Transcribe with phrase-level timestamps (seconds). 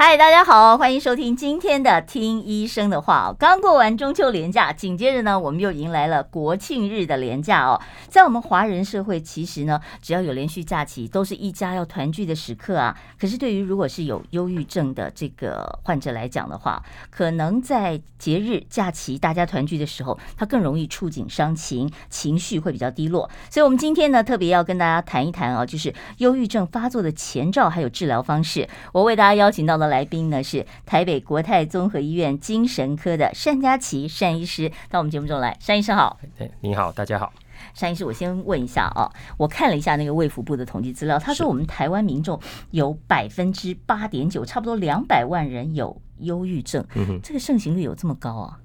[0.00, 3.30] 嗨，大家好，欢迎收听今天的《听医生的话》。
[3.36, 7.80] 刚过完中秋连假，紧接着呢，我们又迎来了国庆日的连假哦。
[8.08, 12.96] 在我们华人社会，其实呢，只要有连续假期，都是一家要团聚的时刻啊。
[13.18, 16.80] 可是，对于如果是有忧郁症的这个患者来讲的话，
[17.10, 23.28] 可能在节日假期大家团聚的时候，他更容易触景伤情，情绪会比较低落。
[23.50, 28.68] 所以，我们今天呢，特别要跟大家谈一谈啊，就是忧郁症发作的前兆，还有治疗方式。
[28.92, 29.98] 我为大家邀请到了的。
[29.98, 35.58] 来宾呢是台北国泰综合医院精神科的单佳琪单医师，到我们节目中来。
[35.66, 37.32] 单医师好，哎，你好，大家好。
[37.80, 42.38] 单医师，我先问一下啊，我看了一下那个卫福部的统计资料，他说我们台湾民众
[42.70, 46.84] 有百分之八点九，差不多两百万人有忧郁症，
[47.22, 48.58] 这个盛行率有这么高啊？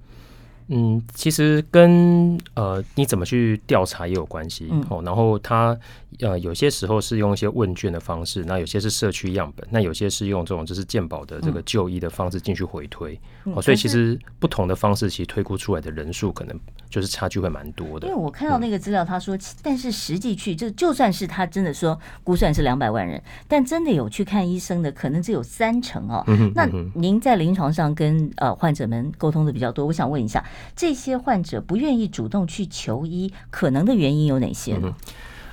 [0.68, 5.02] 嗯，其实跟呃你怎么去调查也有关系哦。
[5.04, 5.78] 然后他
[6.20, 13.62] 呃有些时候是用一些问卷的方式，那有些是社区样本，那有些是用这种就是健保的这个就医的方式进去回推哦。
[13.62, 18.08] 所以其实不同的方式，其实推估出来的人数可能就是差距会蛮多的。
[18.08, 26.24] 因为我看到那个资料，他说，但是实际去就就算是他真的说估算是两百万人，但真的有去看医生的，可能只有三成哦。
[26.56, 30.44] 那您在临床上跟呃患者们沟通的比较多，我想问一下。
[30.76, 34.94] 这些患者不愿意主动去求医，可能的原因有哪些呢？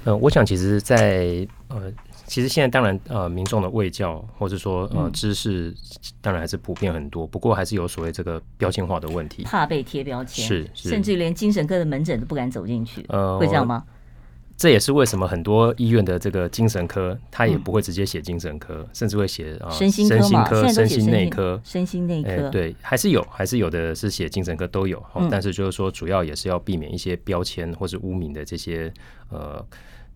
[0.04, 1.92] 嗯，呃，我想其实在，在呃，
[2.26, 5.74] 其实现在当然呃，民众的卫教或者说呃知识，
[6.20, 13.84] 当然还是普遍很多，不过还是有所谓这个标签化的问题，怕被贴标签，是，是甚至连精神科的门诊都不敢走进去，呃，会这样吗？
[14.56, 22.28] 这也是为什么很多医院的这个精神科，他也不会直接写精神科，嗯、甚至会写啊身心科、身心内科、身心内科。
[22.28, 25.02] 欸、对，还是有，还是有的是写精神科都有。
[25.14, 28.92] 嗯、但是就是说，主要也是要避免一些标签或是污名的这些
[29.30, 29.64] 呃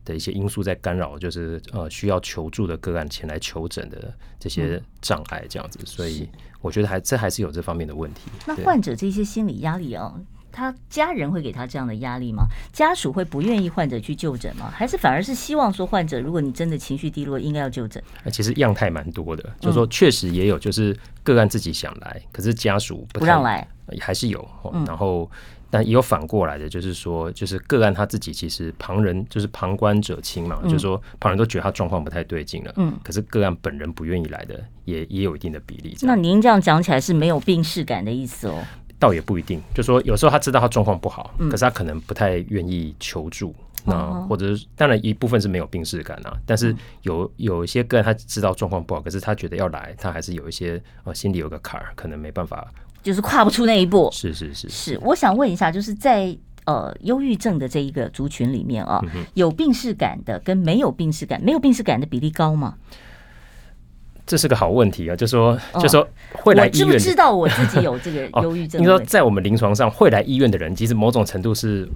[0.04, 5.78] 的一些因素在干扰，就是呃需要求助的个案前来求诊的这些障碍这样子。
[5.84, 6.28] 所以
[6.60, 8.31] 我觉得还这还是有这方面的问题。
[8.47, 10.15] 那患者这些心理压力啊。
[10.56, 12.44] 他家人会给他这样的压力吗？
[12.72, 14.70] 家属会不愿意患者去就诊吗？
[14.72, 18.00] 还是反而是希望说患者，如果你真的情绪低落，应该要就诊？
[18.31, 23.66] 其实样态蛮多的，就是说确实也有，就是个案自己想来，可是家属不，不让来，
[24.00, 24.48] 还是有。
[24.86, 25.28] 然后，
[25.75, 35.97] 但也有反过来的，就是说，就是个案他自己其实旁人就是旁观者清嘛，就是说旁人都觉得他状况不太对劲了，嗯，可是个案本人不愿意来的，也也有一定的比例。
[36.03, 38.63] 那您这样讲起来是没有病视感的意思哦？
[39.01, 43.53] 倒也不一定，就说有时候他知道他状况不好，可是他可能不太愿意求助，
[43.84, 52.73] 那或者是当然一部分是没有病逝感啊，但是有有一些个人他知道状况不好，可是他觉得要来，他还是有一些呃心里有个坎儿，可能没办法，
[53.04, 54.09] 就是跨不出那一步。
[54.10, 59.00] 是是是是，我想问一下，就是在呃忧郁症的这一个族群里面啊，
[59.34, 62.75] 有病逝感的跟没有病逝感，没有病逝感的比例高吗？
[64.27, 68.81] 这是个好问题啊，就说就说会来医院，我知不知道我自己有这个 忧郁症？
[68.81, 71.87] 你说在我们临床上会来医院的人，其实某种程度是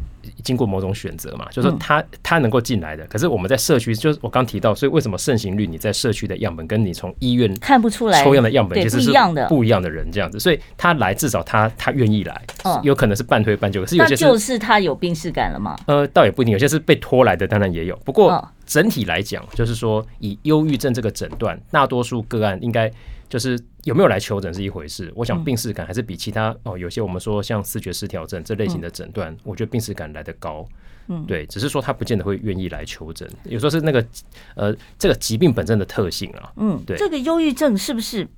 [0.44, 3.06] 经过某种选择嘛，就是说他他能够进来的。
[3.06, 9.10] 可是我们在社区，就是我刚提到，所以为什么盛行率你在社区的样本跟你从医院看不出来抽样的样本其实是
[9.48, 12.42] 不一样的人这样子，所以他来至少他他愿意来，
[12.82, 15.78] 有可能是半推半就，可是有些就是他有病识感了吗？
[15.86, 18.46] 呃，倒也不一定，有些是被拖来的，当然也有，不过。
[18.68, 22.92] 整体来讲，就是说以忧郁症这个诊断，大多数个案应该
[23.26, 25.10] 就是有没有来求诊是一回事。
[25.16, 30.68] 我想病视感还是比其他哦，有些我们说像视觉失调症这类型的诊断，我觉得病视感来得高。
[31.06, 34.06] 嗯，对，只是说他不见得会愿意来求诊，有时候是那个
[34.54, 36.52] 呃这个疾病本身的特性啊。
[36.56, 38.28] 嗯，对，这个忧郁症是不是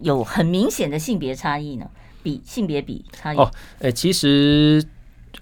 [0.00, 1.86] 有很明显的性别差异呢？
[2.22, 4.82] 比性别比差异哦，哎，其实。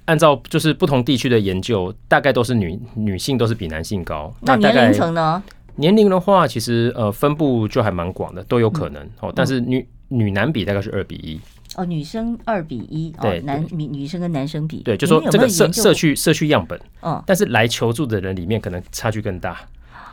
[0.07, 4.33] 按照就是不同地区的研究，大概都是女女性都是比男性高。
[4.41, 5.43] 那年龄层呢？
[5.77, 9.33] 年龄的话，其实呃分布就还蛮广的，都有可能哦。
[9.35, 11.41] 但是女女男比大概是二比一。
[11.75, 19.59] 哦，女生二比一，对，男女女生跟男生比，对，就说这个社社区社区样本，嗯，但是来求助的人里面可能差距更大。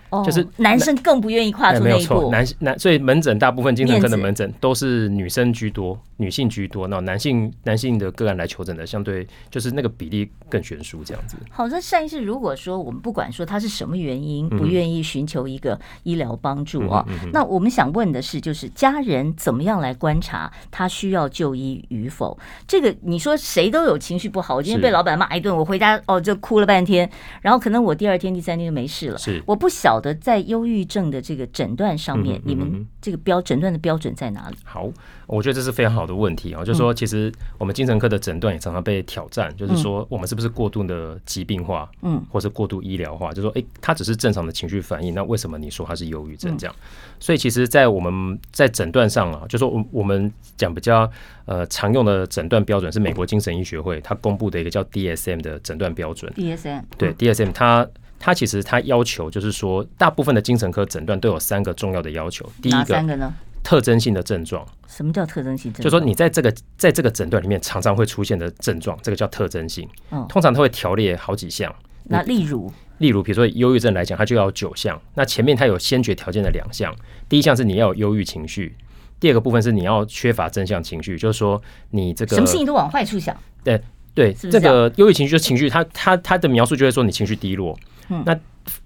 [0.09, 2.29] 哦，就是男生更不愿意跨出那一步。
[2.29, 6.87] 欸、男男，所以门诊大部分精神科的门诊都是女生居多，女性居多。
[6.87, 11.37] 那男性男性的个案来求诊的，相对就是那个比例更悬殊这样子。
[11.49, 22.37] 好，那上一次，如果说我们不管说他是什么原因，不愿意寻求一个医疗帮助啊，嗯嗯嗯、那我们想问的是，就是家人怎么样来观察他需要就医与否？
[22.67, 27.09] 这个你说谁都有情绪不好，我今天被老板骂一顿，我回家哦就哭了半天，
[27.41, 29.17] 然后可能我第二天、第三天就没事了。
[29.17, 34.55] 是，我不晓得在忧郁症的这个诊断上面，你们这个标诊断的标准在哪里？
[34.63, 34.89] 好，
[35.27, 43.29] 我觉得这是非常好的问题啊，就是说，其实我们精神科的诊断也常常被挑战，就是说，我们是不是过度的疾病化，嗯，或是过度医疗化？
[43.29, 46.75] 就是说，哎，他只是正常的情绪反应，那为什么你说他是忧郁症这样？
[47.19, 51.09] 所以，其实，在我们在诊断上啊，就是说，我我们讲比较
[51.45, 56.31] 呃常用的诊断标准是美国精神医学会它公布的一个叫 DSM 的诊断标准。
[56.35, 57.87] DSM 对 DSM 它。
[58.19, 62.45] 它其实它要求就是说，大部分的精神科诊断都有三个重要的要求。
[62.61, 63.33] 第一个，三个呢？
[63.63, 64.65] 特征性的症状。
[64.87, 65.83] 什么叫特征性症？
[65.83, 69.87] 就是说你在这个在这个诊断里面常常会出现的症状，这个叫特征性。
[70.11, 71.73] 嗯，通常它会条列好几项。
[72.05, 74.99] 那例如，例如比如说忧郁症来讲，它就要九项。
[75.13, 76.95] 那前面它有先决条件的两项，
[77.27, 78.75] 第一项是你要有忧郁情绪，
[79.19, 81.61] 第二个部分是你要缺乏正向情绪，就是说
[81.91, 83.35] 你这个什么事情都往坏处想。
[83.63, 83.79] 对
[84.19, 87.73] 对，是是这个忧郁情绪就是情绪，他他他的描述就会说你情绪低落。
[88.09, 88.37] 嗯，那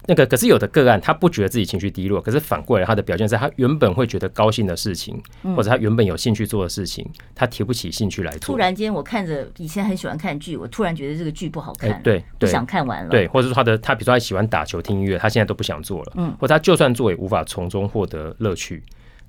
[0.05, 5.19] 那个可是有的个案，他不觉得自己情绪低落，可是反过来他的表现是他原本会觉得高兴的事情，
[5.55, 7.03] 或者他原本有兴趣做的事情，
[7.33, 8.53] 他提不起兴趣来做。
[8.53, 13.09] 突然间，我看着以前很喜欢看剧，我突然觉得这个剧不好看，欸、对，不想看完了。
[13.09, 18.83] 对，或者说他的他比如说他喜欢打球、听音乐，他现在都不想做了，嗯，或者他就算做也无法从中获得乐趣。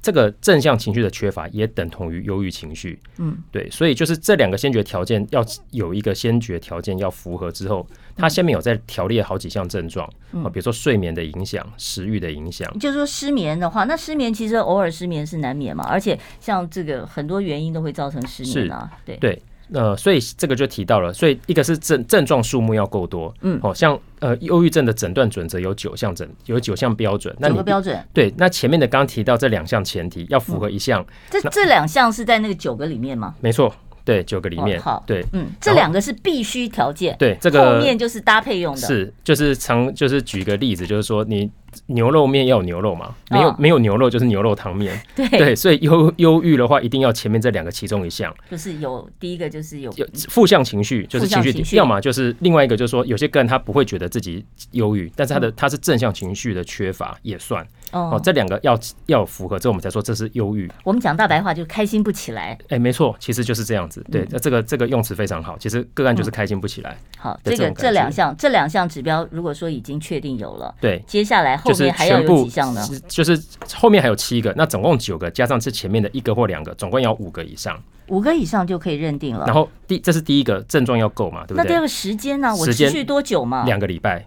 [0.04, 12.70] 这个正向情绪的缺乏也等同于忧郁情绪，嗯，对，所以就是这两个先决条件要有一个先决条件要符合之后，它下面有在条列好几项症状，啊，比如说睡眠的影响、食欲的影响。
[12.78, 19.16] 就是说失眠的话，那失眠其实偶尔失眠是难免嘛，而且像这个很多原因都会造成失眠啊，对。
[19.16, 19.42] 对。
[19.72, 33.34] 呃，所以这个就提到了，所以一个是症症状数目要够多，嗯，哦，像呃忧郁症的诊断准则有九项诊，有九项标准，那九个标准，对，那前面的刚刚提到这两项前提要符合一项，这这两项是在那个九个里面吗？
[33.40, 33.75] 没错，
[34.05, 41.50] 对，九个里面，好，对，嗯，这两个是必须条件，对，这个后面就是搭配用的，是，就是常就是举个例子，就是说你。
[41.86, 43.14] 牛肉面要有牛肉嘛？
[43.30, 45.00] 没有没有牛肉就是牛肉汤面。
[45.14, 48.34] 对对，所以忧忧郁的话，一定要前面这两个其中一项。
[48.50, 57.66] 就是有第一个就是有有负向情绪，就是情绪，要么就是另外一个就是说，有些个人他不会觉得自己忧郁，但是他的他是正向情绪的缺乏也算。
[57.94, 60.70] 哦，这两个要要符合，之后我们才说这是忧郁。
[60.82, 62.58] 我们讲大白话就开心不起来。
[62.69, 64.05] 哎，没错，其实就是这样子。
[64.11, 65.56] 对，那这个这个用词非常好。
[65.58, 66.99] 其实个案就是开心不起来。
[67.17, 72.85] 好，这个这两项这两项指标，如果说已经确定有了，对，接下来后面还要有几项呢？
[73.06, 73.41] 就是
[73.75, 77.81] 后面还有七个，那总共九个，加上这前面的一个或两个，总共要五个以上。
[78.08, 79.46] 五个以上就可以认定了。
[79.46, 81.62] 然后第这是第一个症状要够嘛，对不对？
[81.62, 82.55] 那第二个时间呢？
[82.55, 83.64] 我持续多久嘛？
[83.64, 84.26] 两个礼拜。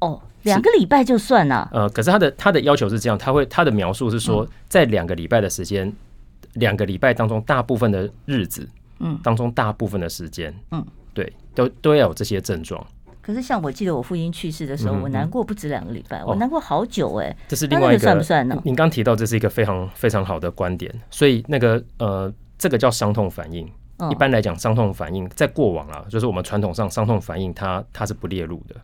[0.00, 0.20] 哦。
[0.42, 1.68] 两个礼拜就算了。
[1.72, 5.92] 呃，可是他的他的要求是这样，他会他的描述是说，在两个礼拜的时间，
[6.54, 8.68] 两个礼拜当中大部分的日子，
[9.00, 12.84] 嗯，当中大部分的时间，嗯，对，都都要有这些症状。
[13.20, 17.36] 可是像我记得我父亲去世的时候，我难过不止两个礼拜，我难过好久哎。
[17.46, 18.58] 这是另外一个算不算呢？
[18.64, 23.70] 您刚提到这是一个非常非常好的观点，所以那个呃，这个叫伤痛反应。
[24.10, 28.76] 一般来讲，伤痛反应在过往啊，就是我们传统上伤痛反应，它它是不列入的。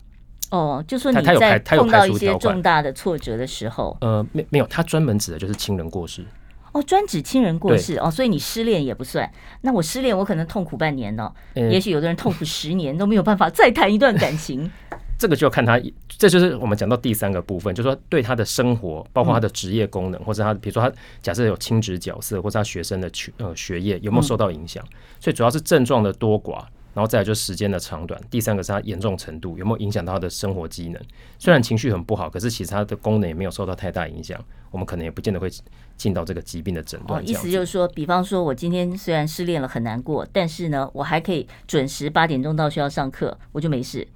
[0.51, 6.25] 哦，就说你在碰到一些重大的挫折的时候，呃，没没有，他专门指的就是亲人过世。
[6.71, 9.31] 哦，专指亲人过世哦，所以你失恋也不算。
[9.61, 14.69] 那我失恋，我可能痛苦半年呢，也许有的人痛苦十年都没有办法再谈一段感情。
[15.17, 24.83] 这个就要看他，这就是我们讲到第三个部分，就是说对他的生活，包括他的职业功能，或者他比如说他假设有亲职角色，或者他学生的学呃学业有没有受到影响。
[25.21, 26.65] 所以主要是症状的多寡。
[26.95, 31.01] 然后再来就是时间的长短，第三个是它严重程度有没有影响到他的生活机能。
[31.37, 34.43] 虽然情绪很不好，可是其实他的功能也没有受到太大影响。
[34.71, 35.49] 我们可能也不见得会
[35.97, 37.21] 进到这个疾病的诊断。
[37.21, 44.07] 哦，意思就是说，比方说我今天虽然失恋了很难过，但是呢，我还可以准时八点钟到学校上课，我就没事。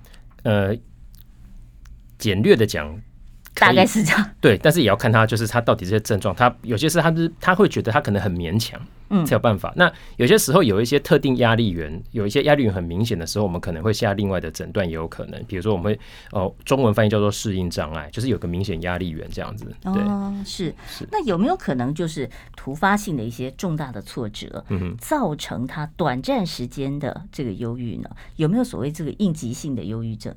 [0.43, 0.73] 呃，
[2.17, 2.97] 简略的讲，
[3.59, 4.29] 大概是这样。
[4.41, 8.79] 对，但是也要看他就是他到底这些症状，他有些事他是他会觉得他可能很勉强。
[9.11, 9.73] 嗯，才有办法。
[9.75, 15.43] 那有些时候有一些特定压力源，有一些压力源很明显的时候，我们可能会下另外的诊断，也有可能。
[15.45, 15.99] 比如说，我们会
[16.31, 19.65] 哦，中文翻译叫做适应障碍，就是有个明显压力源这样子。
[19.81, 21.07] 对，哦、是是。
[21.11, 28.07] 那有没有可能就是突发性的一些重大的挫折，嗯哼，造成他短暂时间的这个忧郁呢？
[28.35, 30.35] 有没有所谓这个应急性的忧郁症？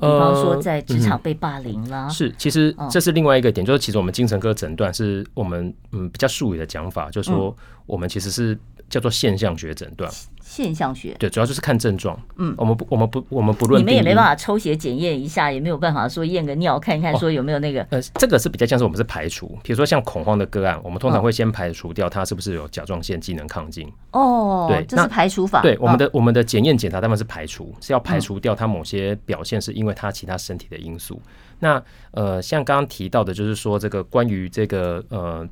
[0.00, 2.04] 比方说在职场被霸凌啦。
[2.04, 7.54] 呃嗯、是，其实这是另外一个点，就是其实我们精神科诊断是我们嗯比较术语的讲法，就是说
[7.86, 10.10] 我们其实是叫做现象学诊断。
[10.50, 12.20] 现象学对，主要就是看症状。
[12.36, 13.80] 嗯，我们不，我们不，我们不论。
[13.80, 17.86] 你们也没办法抽血检验一下，也没有办法说验个尿看一看，说有没有那个。
[17.90, 23.88] 呃，这个是比较像是我们是排除，比如说像恐慌的个案，我们通常会先排除掉他是不是有甲状腺机能亢进。
[24.10, 25.62] 哦，对，这是排除法。
[25.62, 31.22] 对，我们的我们的检验检查他们是排除，是要排除掉他某些表现是因为他其他身体的因素。
[31.60, 31.80] 那
[32.10, 35.48] 呃，像刚刚提到的，就是说这个关于这个呃。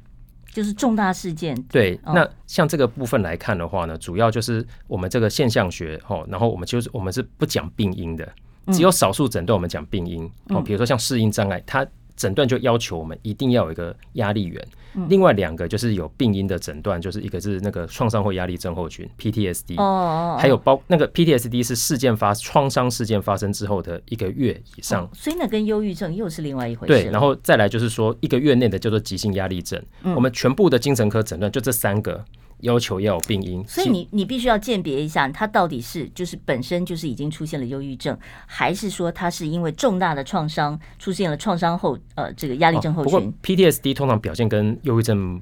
[0.52, 1.54] 就是重大事件。
[1.70, 8.28] 对，那像这个部分来看的话呢，主要就是我们这个现象学哦，然后我们就是我们是不讲病因的，
[8.72, 11.86] 只有少数诊断我们讲病因哦，比如说像适应障碍，它。
[12.18, 14.62] 诊断就要求我们一定要有一个压力源，
[15.08, 26.92] 另外两个就是有病因的诊断，就是一个是那个创伤后压力症候群 （PTSD），哦，还有包那个 PTSD 是事件发创伤事件发生之后的一个月以上，所以那跟忧郁症又是另外一回事。
[26.92, 29.80] 对，然后再来就是说一个月内的叫做急性压力症，
[30.16, 32.24] 我们全部的精神科诊断就这三个。
[32.60, 43.12] 要求要有病因，所以你你必须要鉴别一下，他到底是就是本身就是已经出现了忧郁症，还是说他是因为重大的创伤出现了创伤后呃这个压力症候群。
[43.12, 45.40] 不过 PTSD 通常表现跟忧郁症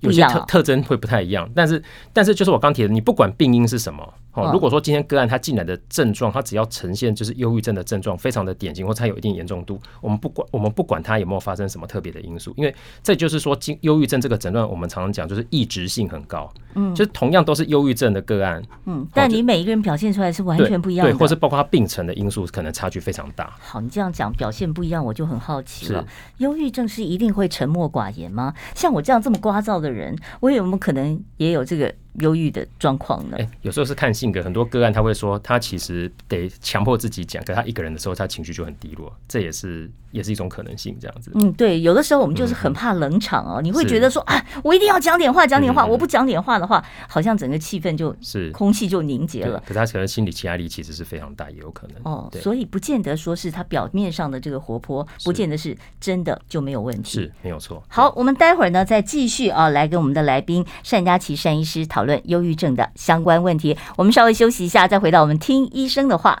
[0.00, 4.14] 有些特特征会不太一样，但是但是就是我刚提的，你不管病因是什么。
[4.34, 23.54] 哦，如果说今天个案他进来的症状，他只要呈现就是忧郁症的症状，非常的典型，或者他有一定严重度，我们不管我们不管他有没有发生什么特别的因素，因为这就是说，忧郁症这个诊断，我们常常讲就是异质性很高，嗯，就是同样都是忧郁症的个案，嗯，但你每一个人表现出来是完全不一样的，对，或是包括他病程的因素可能差距非常大。
[23.60, 26.04] 好，你这样讲表现不一样，我就很好奇了，
[26.38, 28.52] 忧郁症是一定会沉默寡言吗？
[28.74, 31.94] 像我这样这么聒噪的人，我有没有可能也有这个？
[32.20, 33.36] 忧郁的状况呢？
[33.38, 41.32] 哎，有时候是看性格，很多个案他会说，他其实得强迫自己讲，可他一个人的时候，他情绪就很低落，这也是也是一种可能性，这样子。
[41.34, 49.60] 嗯，对，有的时候我们就是很怕冷场哦，嗯、你会觉得说啊，我一定要讲点话，讲点话，嗯、我不讲点话的话，好像整个气氛就是空气就凝结了。
[49.66, 57.82] 可他可能心理压力其实是非常大，也有可能哦，所以不见得说是他表面上的这个活泼，不见得是真的就没有问题，是没有错。
[57.88, 66.40] 好，我们待会儿呢再继续啊，来跟我们的来宾单佳琪单医师讨论忧郁症的相关问题，我们稍微休息一下，再回到我们听医生的话。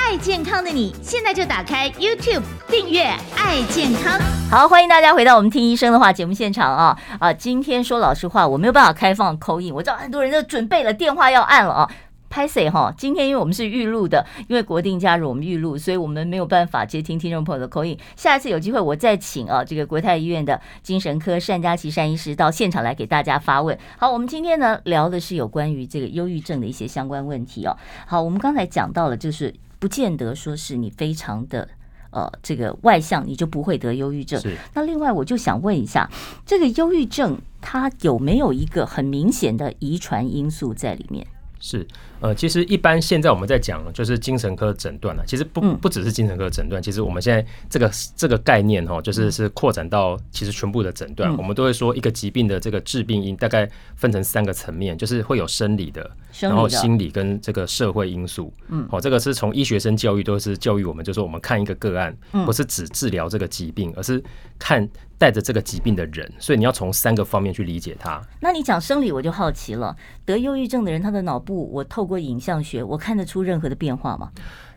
[0.00, 3.02] 爱健康的你，现在就打开 YouTube 订阅
[3.36, 4.18] “爱健康”。
[4.48, 7.32] 好，欢迎大家回到我们听医生的话节目现场啊啊！
[7.32, 11.90] 今天说老实话，我没有办法开放口音我知道很多人都准备了电话要按了啊。
[12.30, 17.98] 拍谢哈，今天因为我们是预录的，因为国定假日我们预录，所以我们没有办法接听听众朋友的口音。
[18.16, 23.76] 下一次有机会我再请啊这个国泰医院的精神科单佳琪单医师到现场来给大家发问。
[23.98, 27.76] 好，我们今天呢聊的是有关于这个忧郁症的一些相关问题哦。
[28.06, 29.52] 好，我们刚才讲到了就是。
[29.78, 31.68] 不见得说是你非常的
[32.10, 34.42] 呃这个外向，你就不会得忧郁症。
[34.74, 36.10] 那另外，我就想问一下，
[36.44, 41.26] 这个忧郁症它有没有一个很明显的遗传因素在里面？
[41.60, 41.86] 是。
[42.20, 56.10] 呃，其实一般现在我们在讲就是精神科诊断了，其实不不只是精神科诊断，其实我们现在这个这个概念哈，就是是扩展到其实全部的诊断，我们都会说一个疾病的这个致病因大概分成三个层面，就是会有生理的，
[56.40, 58.52] 然后心理跟这个社会因素。
[58.66, 64.20] 嗯，好，这个是从医学生教育都是教育我们，就是说我们看一个个案，不是只治疗这个疾病，而是
[64.58, 68.20] 看带着这个疾病的人，所以你要从三个方面去理解他。
[68.40, 72.07] 那你讲生理，我就好奇了，得忧郁症的人，他的脑部我透。
[72.08, 74.32] 过影像学，我看得出任何的变化吗？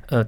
[0.09, 0.23] 呃，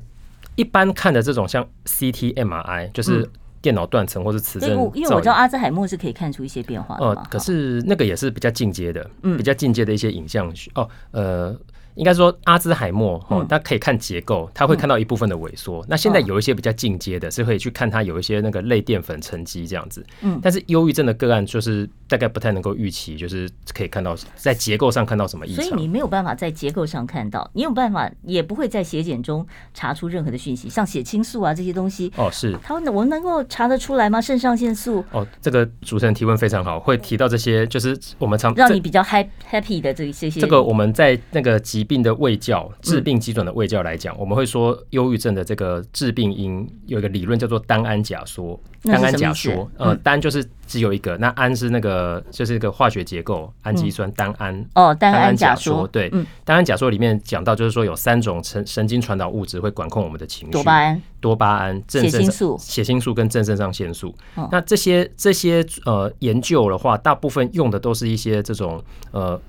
[0.55, 3.29] 一般看的这种像 CT、MRI，就是
[3.61, 4.89] 电脑断层或是磁振、嗯。
[4.95, 7.05] 因为我知道阿兹海默是可以看出一些变化的。
[7.05, 10.71] 呃，可是那个也是比较进阶的，嗯，比较进阶的一些影像学。
[10.75, 11.55] 哦，呃。
[11.95, 15.85] 应该说阿兹海默哦，他可以看结构，他会看到一部分的萎缩。
[15.87, 20.05] 那现在有一些比较进阶的，是可以去看它有一些那个类淀粉沉积这样子。
[20.21, 25.65] 嗯，但是忧郁症的个案就是大概不太能够预期，就是可以看到在结构上看到什么异常。
[25.65, 32.11] 所以你没有办法在结构上看到，你有办法也不会在血检中查出任何的讯息，像血清素啊这些东西。
[32.17, 32.57] 哦，是。
[32.63, 34.19] 他我们能够查得出来吗？
[34.19, 35.03] 肾上腺素？
[35.11, 40.39] 哦，这个主持人提问非常好，会提到这些，就是我们常让你比较 happy happy 的这些些。
[40.39, 48.57] 这个我们在那个疾疾病的卫教、治病基准的卫教来讲，嗯、我们会说忧郁症的这个致病因有一个理论叫做单胺假说。
[48.83, 54.65] 单胺假说，呃，单就是只有一个，那胺是那个就是一个化学结构，氨基酸单胺。
[54.75, 56.09] 哦，单胺假说，对，
[56.43, 64.13] 单胺假说里面讲到就是说有三种神神经传导物质会管控我们的情绪，多巴胺、多巴胺、正肾素、血清素跟正肾上腺素。
[64.51, 69.39] 那这些这些呃研究的话，大部分用的都是一些这种呃。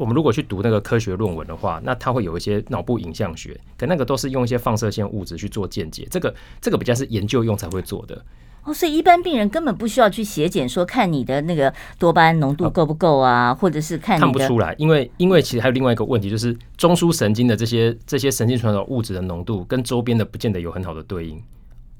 [0.00, 8.24] 我们如果去读那个科学论文的话，那它会有一些脑部影像学，可那个都是用一些放射线物质去做见解，这个这个比较是研究用才会做的。
[8.64, 21.38] 哦，所以一般病人根本不需要去血检，说看你的那个多巴胺浓度够不够啊，或者是看看不出来，因为因为其实还有另外一个问题，就是中枢神经的这些这些神经传导物质的浓度跟周边的不见得有很好的对应。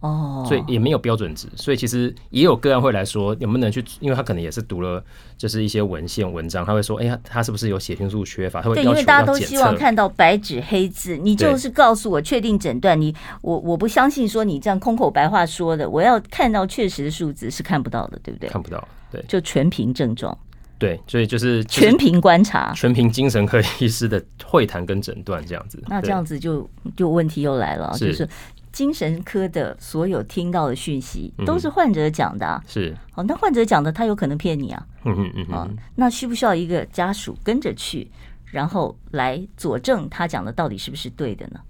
[0.01, 5.05] 哦，所以也没有标准值，所以其实也有个案会来说，能不能去，因为他可能也是读了
[5.37, 8.63] 就是一些文献文章，他会说，哎呀，他是不是有血清素缺乏？
[8.63, 8.77] 他会。
[8.77, 18.49] 对，因为大家都希望看到白纸黑字，你就是告诉我确定诊断，你我我不相信说你这样空口白话说的，我要看到确实的数字是看不到的，对不对？
[18.49, 20.37] 看不到，对，就全凭症状。
[20.79, 25.79] 对，所以就是全凭观察，全凭精神科医师的会谈跟诊断这样子。
[25.89, 26.67] 那这样子就
[26.97, 28.27] 就问题又来了，就是。
[28.73, 38.09] 精神科的所有听到的讯息都是患者讲的，啊，是哦，那患者讲的他有可能骗你啊，嗯嗯嗯，啊，那需不需要一个家属跟着去，
[38.47, 41.61] 然后来佐证他讲的到底是不是对的呢？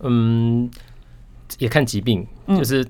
[0.00, 0.70] 嗯，
[1.58, 2.86] 也看疾病，就是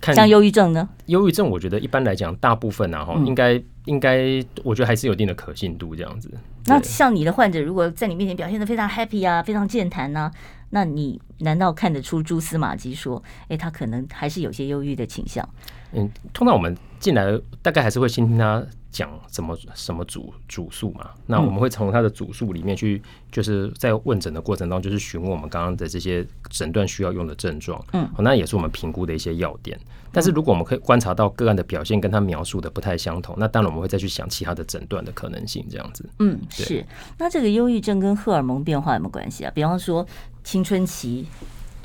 [0.00, 0.88] 看像忧郁症呢？
[1.06, 6.32] 忧郁症，我觉得一般来讲，大部分啊哈，应该应该，我觉得还是有一定的可信度这样子。
[6.66, 10.30] 那像你的患者，如果在你面前表现的非常 happy 啊，非常健谈呢？
[10.70, 15.48] 那你难道看得出蛛丝马迹说，哎，他可能还是有些忧郁的倾向？
[15.92, 21.08] 嗯，通常我们进来大概还是会先听他讲什么什么主主诉嘛。
[21.24, 23.00] 那我们会从他的主诉里面去，
[23.32, 27.82] 就是在问诊的过程当中，就是询问我们刚刚的这些诊断需要用的症状。
[27.94, 29.78] 嗯，那也是我们评估的一些要点。
[30.12, 36.06] 但是如果我们可以观察到个案的表现跟他描述的不太相同，那当然我们会再去想其他的诊断的可能性，这样子。
[36.18, 36.84] 嗯，是。
[37.16, 39.52] 那这个忧郁症跟荷尔蒙变化有没有关系啊？
[39.54, 40.06] 比方说。
[40.48, 41.26] 青春期，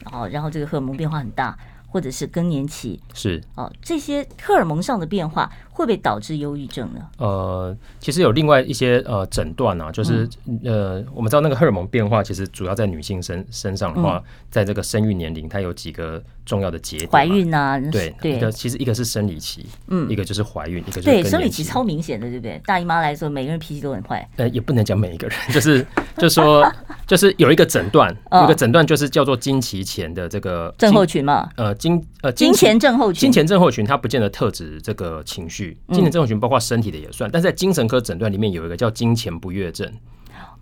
[0.05, 3.43] 哦，然后这个荷尔蒙变化很大，或者是更年期，是。
[3.55, 7.01] 哦，这些荷尔蒙上的变化会不会导致忧郁症呢？
[7.17, 16.23] 呃，其实有另外一些呃诊断啊，就是、嗯、呃，我们知道那个荷尔蒙变化其实主要在女性身身上的话，嗯、在这个生育年龄，它有几个。
[16.45, 22.61] 重要的节点，怀孕啊，对对，一个其实一个是生理期，嗯，一个就是怀孕，一个就是对生理期超明显的，对不对？
[22.65, 24.29] 大姨妈来说，每个人脾气都很坏。
[24.35, 26.69] 呃，也不能讲每一个人， 就是就是说，
[27.07, 31.49] 就是有一个诊断，有一个诊断就是叫做经期前的这个症候群嘛。
[31.55, 39.91] 呃，经呃经前症候群，经前症候群它不见得特指这个情绪，经前症候群包括身体的也算，但是在精神科诊断里面有一个叫金钱不悦症。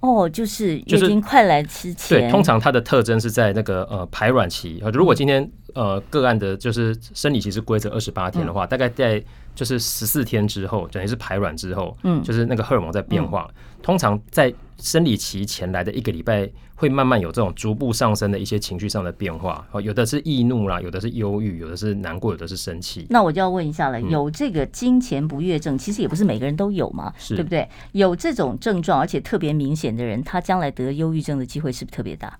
[0.01, 4.81] 哦，就是月经快来之前，对，通常它的特征是在那个呃排卵期。
[4.93, 13.47] 如果今天呃个案的就是生理期是规则二十八天的话，大概在就是十四天之后，等于是排卵之后，嗯，就是那个荷尔蒙在变化。
[13.83, 16.49] 通常在生理期前来的一个礼拜，
[16.81, 19.63] 会慢慢有这种逐步上升的一些情绪上的变化。
[19.71, 23.05] 哦，有的是易怒啦，有的是忧郁，有的是难过，有的是生气。
[23.07, 27.69] 那我就要问一下了，有这个金钱不悦症，其实也不是每个人都有嘛，对不对？
[27.91, 32.35] 有这种症状而且特别明显的人，他将来得忧郁症的机会是不是特别大？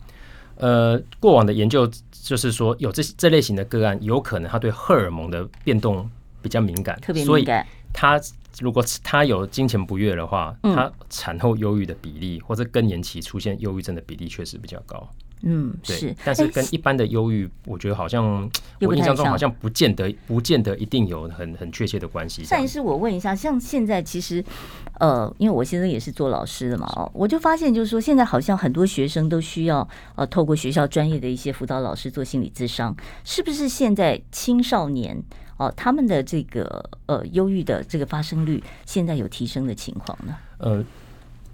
[0.55, 6.09] 呃，过往的研究就是说，有这这类型的个案，有可能他对荷尔蒙的变动
[6.41, 8.19] 比较敏感，特别敏感，他。
[8.59, 15.09] 如果他有金钱不悦的话，他产后忧郁的比例，或者更年期出现忧郁症的比例确实比较高。
[15.41, 18.47] 嗯，是，但是跟一般的忧郁，我觉得好像
[18.81, 22.43] 我印象中好像不见得不见得一定有很很确切的关系。
[22.49, 24.43] 但是我问一下，像现在其实，
[24.99, 35.23] 呃，因为我先生也是做老师的嘛，哦，我就发现就是说，现在好像很多学生都需要呃，透过学校专业的一些辅导老师做心理咨商，是不是现在青少年？
[35.61, 40.35] 哦，他们的这个呃忧郁的这个发生率现在有提升的情况呢？
[40.57, 40.83] 呃，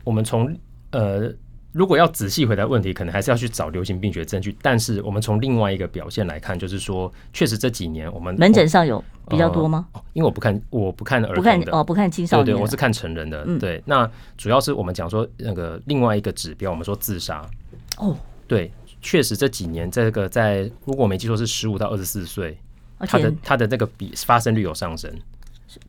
[0.05, 0.55] 我们从
[0.91, 1.29] 呃，
[1.73, 4.55] 如果要仔细回答问题，可能还是要去找流行病学证据。
[4.61, 9.85] 但是我们从另外一个表现来看，就是说，确实这几年我们门诊上有比较多吗？
[9.91, 13.43] 呃、因为我不看，我不看儿童的，不看哦，不看青少年，对，对，我是看成人的。
[13.45, 17.45] 嗯、对，那主要是我们讲说那个另外一个指标，我们说自杀。
[17.97, 18.15] 哦，
[18.47, 22.57] 对，确实这几年这个在，如果我没记错是十五到二十四岁。
[22.99, 25.11] 他的它的那个比发生率有上升，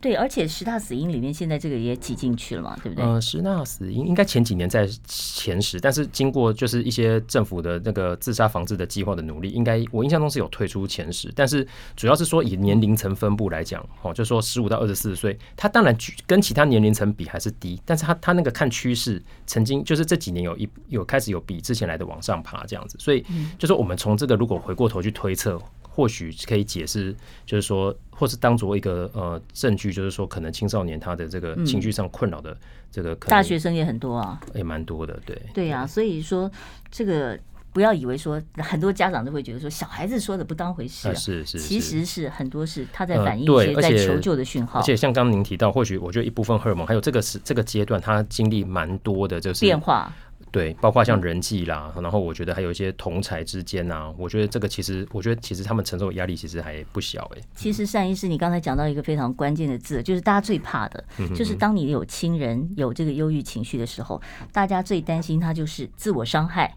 [0.01, 3.05] 对，而且十大死因里面现在这个也挤进去了嘛，对不对？
[3.05, 11.33] 呃，十大死因应该前几年在前十，但是经过就是一些政府的那个自杀防治的计划的努力，应该我印象中是有退出前十。
[11.35, 11.66] 但是
[11.97, 23.25] 主要是说以年龄层分布来讲，哦，就说十五到二十四岁，它当然跟其他年龄层比还是低，但是它它那个看趋势，曾经就是这几年有一有开始有比之前来的往上爬这样子，所以
[23.57, 25.59] 就是我们从这个如果回过头去推测。
[25.98, 27.12] 或许可以解释，
[27.44, 32.56] 就是说，或是当做一个呃证据，就是说，可能青少年他的这个情绪上困扰的
[32.88, 35.37] 这个可能，大学生也很多啊，也蛮多的，对。
[35.52, 36.48] 对呀、啊，所以说
[36.88, 37.37] 这个
[37.72, 50.12] 不要以为说很多家长都会觉得说小孩子说的不当回事、啊，是是，是，其实是很多是他在反映一些在求救的讯号、呃而，而且像刚刚您提到，或许我觉得一部分荷尔蒙，还有这个是这个阶段他经历蛮多的，就是变化。
[50.50, 57.42] 对，包括像人际啦，然后我觉得还有一些同才之间呐、啊，我觉得这个其实，我觉得其实他们承受的压力其实还不小哎。
[57.54, 64.20] 其实单医师，你刚才讲到一个非常关键的字，就是大家最怕的，就是当你有亲人有这个忧郁情绪的时候，
[64.52, 66.74] 大家最担心他就是自我伤害，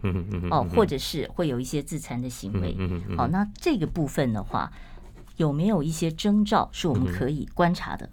[0.50, 2.76] 哦，或者是会有一些自残的行为。
[3.16, 4.70] 哦，那这个部分的话，
[5.36, 8.10] 有没有一些征兆是我们可以观察的？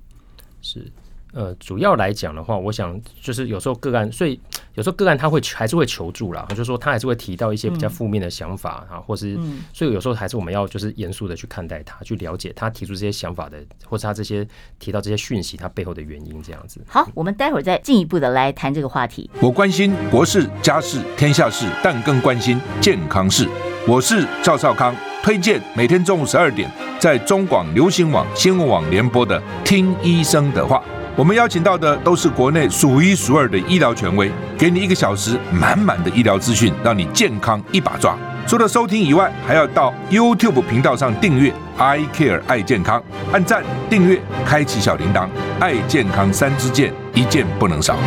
[0.62, 0.92] 是。
[1.32, 4.40] 呃，主要来讲的话，我想就是有时候个案，所以
[4.74, 9.38] 有时候个案他会还是会求助啦，就是说他还是会提到一些比较负面的想法啊，或是，
[9.72, 14.48] 所以有时候还是我们要就是严肃的去看待他，去了解他提出这些想法的，或是他这些
[14.80, 16.82] 提到这些讯息，他背后的原因这样子。
[16.88, 19.30] 好，我们待会儿再进一步的来谈这个话题。
[19.40, 23.48] 我关心国事、家事、天下事，但更关心健康事。
[23.88, 30.78] 我是赵少康，推荐每天中午十二点在中广流行网、新闻网联播的《听医生的话》。
[31.20, 38.18] 我们邀请到的都是国内数一数二的医疗权威，给你一个小时满满的医疗资讯，让你健康一把抓。
[38.48, 43.04] 除了收听以外，还要到 YouTube 频道上订阅 “I Care 爱健康”，
[43.34, 45.28] 按赞、订阅、开启小铃铛，
[45.60, 47.98] 爱健康三支箭，一件不能少。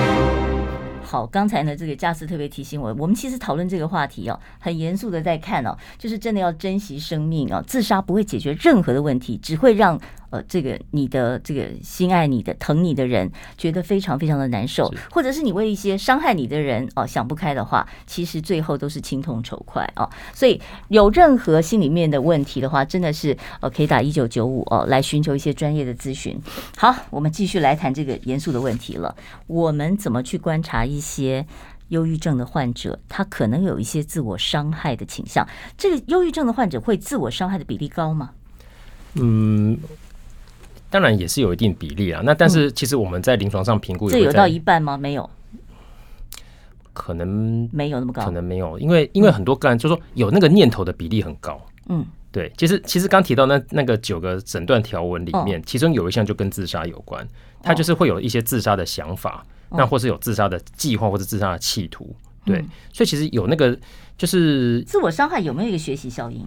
[1.03, 10.01] 好，刚才呢，这个嘉斯特别提醒我，我们其实讨论这个话题哦，很严肃的在看哦，就是真的要珍惜生命哦，自杀不会解决任何的问题，只会让。
[10.33, 20.09] 呃，这个你的这个心爱你的疼你的人觉得非常非常的难受，或者是你为一些伤害你的人哦想不开的话，其实最后都是亲痛仇快啊。
[20.33, 26.40] 所以有任何心里面的问题的话，真的是呃可以打一九九五哦来寻求一些专业的咨询。
[26.79, 29.14] 好，我们继续来谈这个严肃的问题了。
[29.47, 31.47] 我们怎么去观察一些
[31.88, 35.47] 忧郁症的患者，他可能有一些自我伤害的倾向？
[35.77, 38.31] 这个忧郁症的患者会自我伤害的比例高吗？
[39.16, 39.79] 嗯。
[40.92, 44.94] 当然也是有一定比例啊，那但是其实我们在临床上评估，这有到一半吗？
[44.94, 45.28] 没有，
[46.92, 57.26] 可能没有那么高，可能没有，因为因为很多个案就是说有那个念头的比例很高，嗯，对，其实其实刚提到那那个九个诊断条文里面，其中有一项就跟自杀有关，
[57.62, 63.74] 他就是会有一些自杀的想法，那或是有自杀的计划或者自杀的企图，对，所以其实有那个
[64.18, 66.46] 就是自我伤害有没有一个学习效应？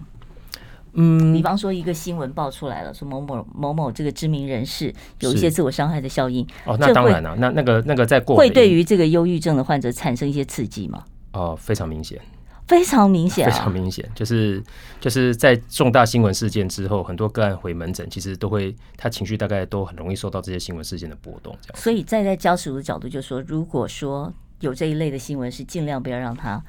[0.98, 6.46] 嗯，比方说一个新闻爆出来了，说某某某某这个知名人士有一些自我伤害的效应。
[6.64, 11.04] 哦，那当然了，那那个那个在过会对于这个忧郁症的患者产生一些刺激吗？
[11.32, 12.18] 哦，非常明显，
[12.66, 14.62] 非常明显，非常明显，就是
[14.98, 21.54] 就是在重大新闻事件之后，很多个案回门诊，其实都会他情绪大概都很容易受到这些新闻事件的波动。
[21.60, 26.62] 这样，所以站在家属的角度，就说如果说有这一类的新闻，是尽量不要让他。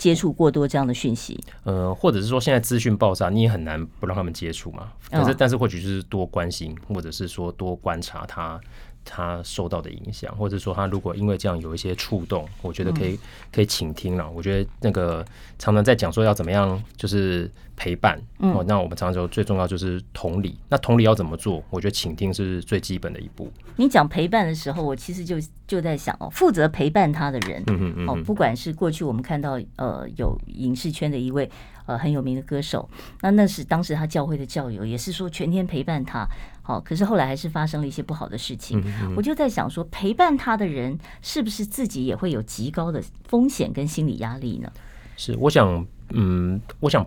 [0.00, 4.90] 接触过多这样的讯息，呃，或者是说现在资讯爆炸，你也很难不让他们接触嘛。
[5.10, 8.58] 可是，但是或许就是多关心，或者是说多观察他。
[9.04, 13.18] 他受到的影响，或者说他如果因为这样有一些触动，我觉得可以
[13.52, 14.30] 可以倾听了。
[14.30, 15.24] 我觉得那个
[15.58, 18.20] 常常在讲说要怎么样，就是陪伴。
[18.38, 20.58] 哦，那我们常常说最重要就是同理。
[20.68, 21.62] 那同理要怎么做？
[21.70, 23.50] 我觉得倾听是最基本的一步。
[23.76, 25.36] 你讲陪伴的时候，我其实就
[25.66, 27.62] 就在想哦，负责陪伴他的人，
[28.06, 31.50] 哦，不管是过去我们看到呃有影视圈的一位
[31.86, 32.88] 呃很有名的歌手，
[33.22, 36.26] 那那是当时他教会的教友，也是说全天陪伴他。
[36.70, 38.82] 哦，可是后来还是发生了一些不好的事情。
[39.16, 44.70] 我就在想说，陪伴他的人是不是自己也会有极高的风险跟心理压力呢？
[45.16, 47.04] 是，我想，嗯，我想，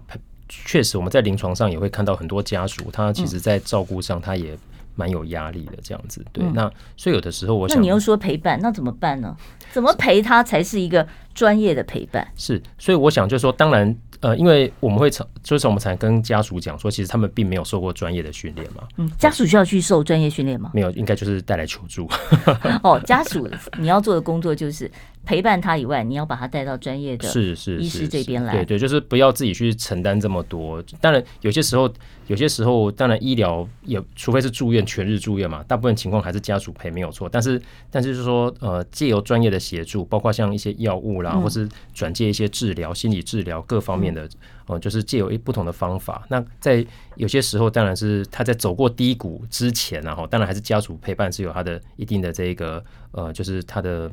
[0.50, 4.58] 确实我们在临床上也会看到很多家属，他其实在照顾上他也
[4.96, 6.26] 蛮有压力的，这样子。
[6.32, 9.36] 对，那所以有的时候我想，那你又说陪伴，那怎么办呢？
[9.72, 12.28] 怎么陪他才是一个专业的陪伴。
[12.36, 13.96] 是，所以我想就是说，当然。
[14.24, 18.84] 呃，因为我们会从，就是我们才跟家属讲说，其实他们并没有受过专业的训练嘛。
[18.96, 20.72] 嗯，家属需要去受专业训练吗？
[20.74, 22.08] 没有，应该就是带来求助。
[22.84, 24.90] 哦，家属你要做的工作就是。
[25.26, 28.54] 陪伴他以外，你要把他带到专业的是是医师这边来。
[28.54, 30.84] 对对，就是不要自己去承担这么多。
[31.00, 31.90] 当然，有些时候，
[32.28, 37.30] 有些时候，当然医疗也，除非是住院全日住院嘛，大部分情况还是家属陪没有错。
[37.30, 44.28] 但是，但是就是说，呃，借由专业的协助，包括像一些药物啦，或是转介一些治疗、心理治疗各方面的，
[44.68, 46.26] 呃，就是借由一不同的方法。
[46.28, 54.12] 那在有些时候，当然是他在走过低谷之前，然后当然还是家属陪伴是有他的一定的这个，呃，就是他的。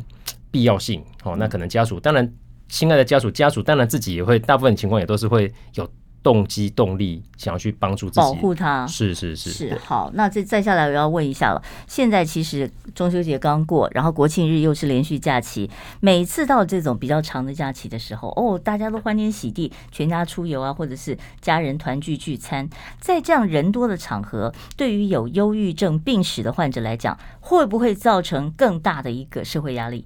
[0.51, 2.33] 必要性哦，那可能家属当然，
[2.69, 5.89] 亲爱的家属，家属当然自己也会，大部分情况也都是会有
[6.23, 8.87] 动机、动力想要去帮助自己，保护他。
[8.87, 9.75] 是是是是。
[9.79, 11.63] 好，那这再下来我要问一下了。
[11.87, 22.69] 现在其实中秋节刚过，然后国庆日又是连续假期，每次到这种比较长的假期的时候，哦，大家都欢天喜地，全家出游啊，或者是家人团聚聚餐，
[23.01, 30.05] 在这样人多的场合，对于有忧郁症病史的患者来讲，会不会造成更大的一个社会压力？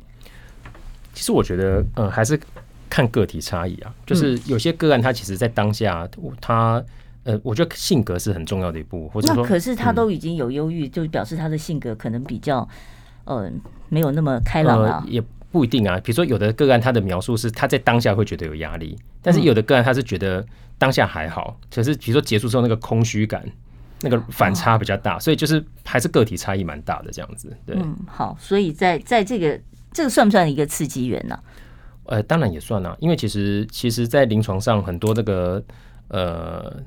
[1.14, 2.38] 其实我觉得，嗯，还是
[2.90, 3.94] 看个体差异啊。
[4.05, 6.07] 就是有些个案，他其实在当下，
[6.40, 6.83] 他，
[7.22, 9.09] 呃，我觉得性格是很重要的一步。
[9.09, 12.68] 或者说，那可是他都已经有忧郁，就表示他的性格可能比较，
[13.24, 13.50] 呃，
[13.88, 15.05] 没有那么开朗啊。
[15.09, 15.98] 也不一定啊。
[16.00, 20.44] 比如说，有的个案他的描述是他在当下会觉得有压力，但是有的个案他是觉得
[20.77, 23.42] 当下还好，可是比如说结束之后那个空虚感，
[24.00, 27.57] 那个反差比较大，所以就是还是个体差异蛮大的这样子。
[27.64, 29.59] 对，嗯，好，所以在在这个。
[29.95, 31.39] 这个算不算一个刺激源呢？
[32.05, 35.65] 呃，当然也算啊，因为其实其实，在临床上很多那个
[36.09, 36.83] 呃。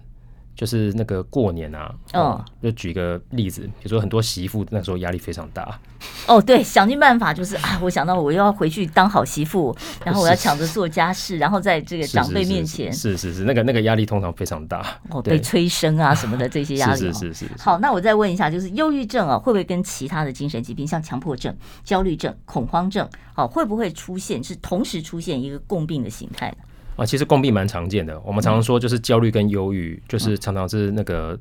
[0.58, 5.80] 就是那个过年啊，哦，就举个例子，比如说很多媳妇那时候压力非常大。
[6.27, 14.85] 哦，对，想尽办法就是啊，我想到我又要回去当好媳妇， 然后我要抢着做家事，然后在这个长辈面前，是是是，那个那个压力通常非常大。
[15.09, 17.45] 哦，被催生啊什么的这些压力， 是是是。
[17.57, 26.57] 好，那我再问一下，就是忧郁症啊，会不会跟其他的精神疾病，像强迫症、焦虑症、恐慌症，好，会不会出现是同时出现一个共病的形态呢？
[26.97, 28.19] 啊，其实共病蛮常见的。
[28.21, 31.39] 我们常常说，就是焦虑跟忧郁，就是常常是那个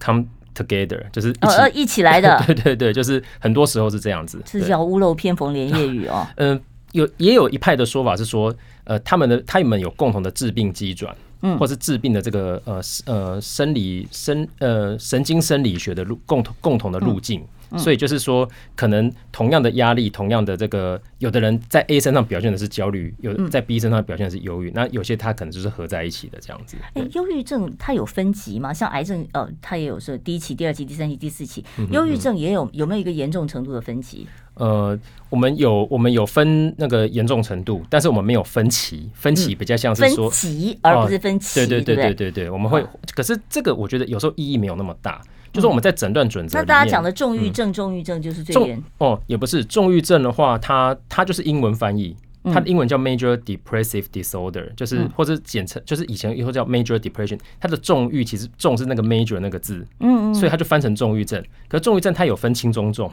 [0.00, 2.42] come together，就是一起、哦、一起来的。
[2.46, 4.42] 对对对，就是很多时候是这样子。
[4.46, 6.26] 是叫屋漏偏逢连夜雨哦。
[6.36, 6.60] 嗯、呃，
[6.92, 17.40] 有也有一派的说法是说，呃，他们的他们有共同的致病机转，嗯，或是致病的这个呃呃生理生呃神经生理学的路共同共同的路径。
[17.40, 26.76] 嗯所以就是说，可能同样的压力，同样的这个，有的人在 A 身上表现的是焦虑，有在 B 身上表现的是忧郁，那有些他可能就是合在一起的这样子。
[26.94, 28.72] 哎，忧郁症它有分级吗？
[28.72, 34.26] 像癌症，呃，它也有说第一期、第二期、第三期、第四期，忧郁症也有有没有一个严重程度的分级？
[34.54, 34.96] 呃，
[35.30, 42.84] 我们有我们有分那个严重程度，但是我们没有分期，分期比较像是说分级而不是分期，对对对对对对，我们会，
[43.14, 45.20] 可是这个我觉得有时候意义没有那么大。
[45.54, 46.60] 就是我们在诊断准则、嗯。
[46.60, 52.14] 那大家讲的重郁症，重郁症就是最严哦，也不是重郁症的话，它它就是英文翻译，
[52.52, 57.38] 它的英文叫 major depressive disorder，就是或者简称就是以前以后叫 major depression。
[57.58, 61.42] 它的重郁其实重是那个 major 那个字，嗯嗯，所以它就翻成重郁症。
[61.68, 63.10] 可是重郁症它有分轻中重。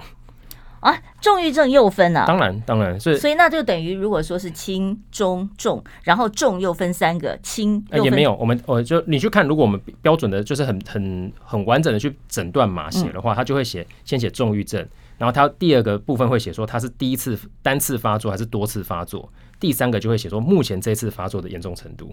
[0.82, 2.26] 啊，重郁症又分啊？
[2.26, 8.36] 当然，当然，是所以那就等于，如果说是轻、中、重，然后重又分三个，轻也没有。
[8.36, 14.84] 我们我就你去看，如果我们标准的，就是很很很完整的去诊断嘛写的话，他就会写先写重郁症，
[15.20, 22.12] 然后他第二个部分会写说他是第一次单次发作还是多次发作，第三个就会写说目前这次发作的严重程度，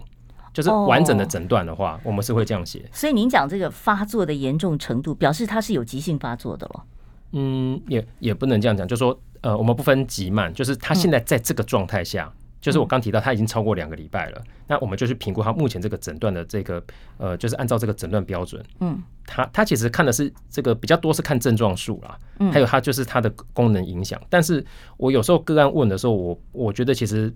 [0.53, 2.87] 就是完整的诊断的话，我们是会这样写。
[2.93, 6.83] 所以您讲这个发作的严重程度，表示它是有急性发作的了。
[7.31, 16.83] 嗯，也也不能这样讲，就是说，呃，我们不分急慢，就是他现在在这个状态下，嗯、就是我刚提到他已经超过两个礼拜了，那我们就去评估他目前这个诊断的这个，
[17.17, 24.65] 呃，就是按照这个诊断标准，嗯，他他其实看的是这个比较多是看症状数啦，嗯，还有他就是他的功能影响，但是
[24.97, 27.31] 我有时候个案问的时候，我我觉得其实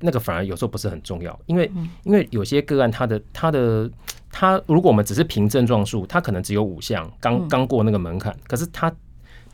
[0.00, 1.70] 那个反而有时候不是很重要，因为
[2.02, 3.88] 因为有些个案他的他的
[4.32, 8.92] 他如果我们只是凭症状数，他可能只有五项，刚刚过那个门槛，可是他。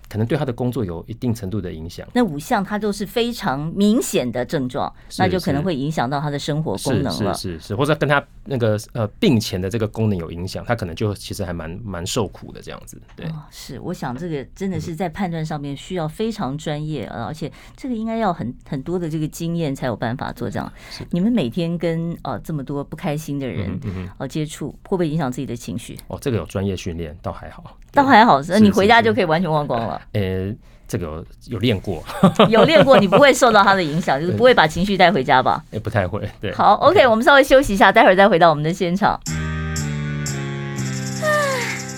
[0.09, 2.07] 可能对他的工作有一定程度的影响。
[2.13, 7.35] 那五项他都是非常明显的症状，那就可能会影响到他的生活功能了。
[7.35, 13.01] 是是是，或者跟他那个呃病前的这个功能有影响，他可能就其实还蛮蛮受苦的这样子。
[13.15, 20.73] 对，哦，是，我想这个真的是在判断上面需要非常专业，而且这个应该要很很多的这个经验才有办法做这样。
[21.11, 23.79] 你们每天跟呃这么多不开心的人
[24.19, 25.99] 呃接触，会不会影响自己的情绪？
[26.09, 29.96] 哦，这个有专业训练，倒还好，倒还好，那你回家就可以完全忘光了。
[29.97, 30.03] 了？
[30.13, 30.55] 呃，
[30.87, 32.05] 这个有练过，
[32.49, 35.63] 有练过，你不会受到他的影响，就是不会把情绪带回家吧？
[35.73, 36.29] 也不太会。
[36.41, 39.21] 对，好，OK，我们稍微休息一下，待会儿再回到我们的现场。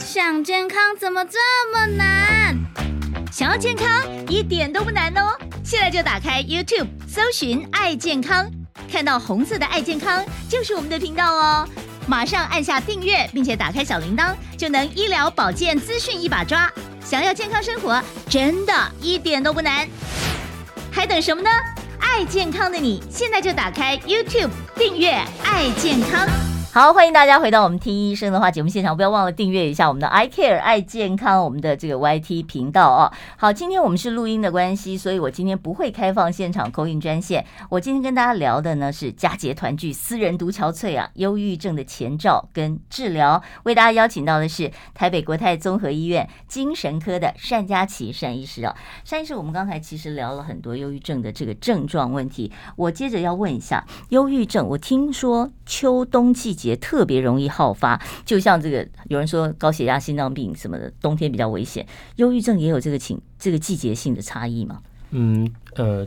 [0.03, 1.39] 想健康怎么这
[1.73, 2.57] 么难？
[3.31, 3.87] 想要健康
[4.29, 5.37] 一点都不难哦！
[5.63, 8.51] 现在就打开 YouTube，搜寻“爱健康”，
[8.91, 11.69] 看到红色的“爱健康”就是我们的频道哦。
[12.07, 16.73] 马上按下订阅，并且打开小铃铛，就能医疗保健资讯一把抓。
[17.09, 19.89] 想要健康生活，真的一点都不难，
[20.93, 21.49] 还等什么呢？
[21.99, 26.29] 爱健康的你，现在就打开 YouTube，订阅“爱健康”。
[26.71, 33.11] 好，欢迎大家回到我们听医生的话节目现场，不要忘了订阅一下我们的 I Care 爱健康我们的这个 YT 频道哦。
[33.37, 37.45] 好，今天我们是录音的关系，所以我今天不会开放现场 call in 专线。
[37.71, 43.43] 我今天跟大家聊的呢是佳节团聚，私人独憔悴啊，忧郁症的前兆跟治疗。
[43.65, 48.77] 为大家邀请到的是台北国泰综合医院精神科的单佳琪单医师啊。
[49.09, 54.69] 单医师，我们刚才其实聊了很多忧郁症的这个症状问题，我接着要问一下忧郁症。
[54.69, 56.79] 我听说秋冬季节。
[56.89, 61.87] 特别容易好发，就像这个有人说高血压、心脏病什么的，冬天比较危险。
[62.17, 64.81] 忧郁症也有这个情这个季节性的差异吗？
[65.11, 66.07] 嗯呃，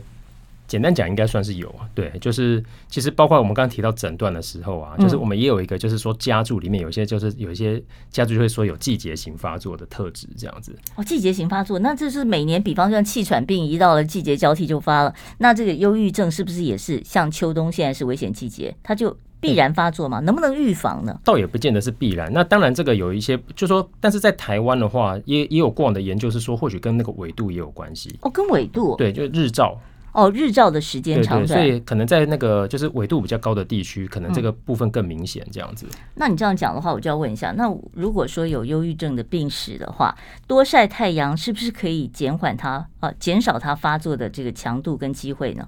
[0.66, 1.86] 简单讲应该算是有啊。
[1.94, 10.76] 对，就是其实包括我们刚刚提到诊断的时候啊，就是我们也有一个，就是说家住里面有些，就是有一些家族就会说有季节性发作的特质这样子。
[10.96, 19.16] 哦，季节性发作，那这是每年，比方像气喘病一到了季节交替就发了，那这个忧郁症是不是也是像秋冬现在是危险季节，它就？
[19.42, 20.20] 必然发作吗？
[20.20, 21.20] 能不能预防呢？
[21.24, 22.32] 倒也不见得是必然。
[22.32, 28.16] 那当然，这个有一些，就是说，但是在台湾的话，也也有过往的研究是说，或许跟那个纬度也有关系。
[28.22, 28.94] 哦，跟纬度？
[28.96, 29.76] 对，就日照。
[30.12, 31.58] 哦，日照的时间长短。
[31.58, 35.42] 所以可能在那个就是纬度比较高的地区，可能这个部分更明显。
[35.50, 35.98] 这样子、嗯。
[36.14, 40.14] 那你这样讲的话，我就要问一下，那如果说有忧郁症的病史的话，
[40.46, 45.66] 多晒太阳是不是可以减缓它啊，减少它发作的这个强度跟机会呢？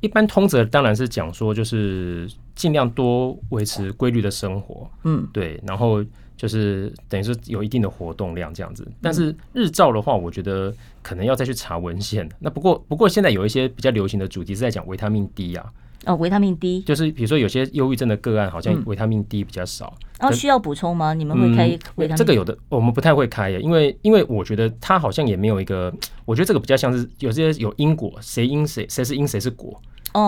[0.00, 6.02] 一般通则当然是讲说，就是尽量多维持规律的生活，嗯，对，然后
[6.36, 8.86] 就是等于是有一定的活动量这样子。
[9.00, 12.28] 但是日照的话，我觉得可能要再去查文献。
[12.40, 15.70] 那不过不过现在有一些比较流行的主题是在讲维他命 D 啊。
[16.04, 19.92] 哦，维他命 D 就是比如说有些忧郁症的个案，好像维他命 D 比较少。
[20.20, 21.12] 哦，需要补充吗？
[21.12, 21.66] 你们会开
[21.96, 22.16] 维他命 D？
[22.16, 25.92] 这个有的我们不太会开耶，因为因为我觉得它好像也没有一个，
[26.24, 29.78] 我觉得这个比较像是有些有因果，谁因谁谁是因谁是果。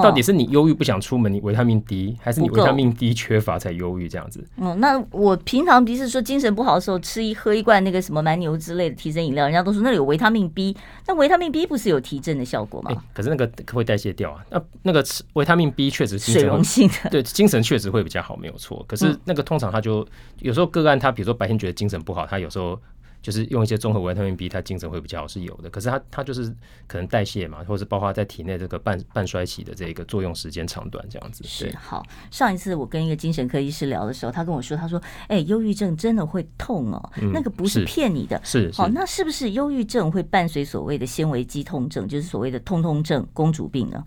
[0.02, 4.44] 到底是你忧郁不想出门，你维他命 D，还是你维他命 D 缺乏才忧郁这样子？
[4.56, 12.90] 嗯，那我平常不是说精神不好的时候吃一喝一罐那个什么蛮牛之类的提神饮料，人家都说那里有维他命 B，那维他命 B 不是有提振的效果吗？
[12.90, 14.44] 欸、可是那个会代谢掉啊。
[14.50, 18.84] 那那个吃维他命 B 确实水溶性的，对精神确实会比较好，没有错。
[18.86, 20.06] 可是那个通常他就
[20.40, 22.78] 有时候个案，他比如说白天觉得精神不好，他有时候。
[23.20, 25.68] 就是用一些综合维他命 B，它精神会比较好，是有的。
[25.68, 26.54] 可是它它就是
[26.86, 31.44] 可能代谢嘛，或者是包括在体内这个半半衰期的这个作用时间长短这样子。
[31.44, 32.04] 是好。
[32.30, 38.40] 上一次我跟一个精神科医师聊的时候，他跟我说，他说：“哎、欸，忧郁症真的会痛哦，嗯、那个不是骗你的。
[38.44, 44.04] 是”是好，那是不是忧郁症会伴随所谓的纤维肌痛症，就是所谓的痛痛症、公主病呢？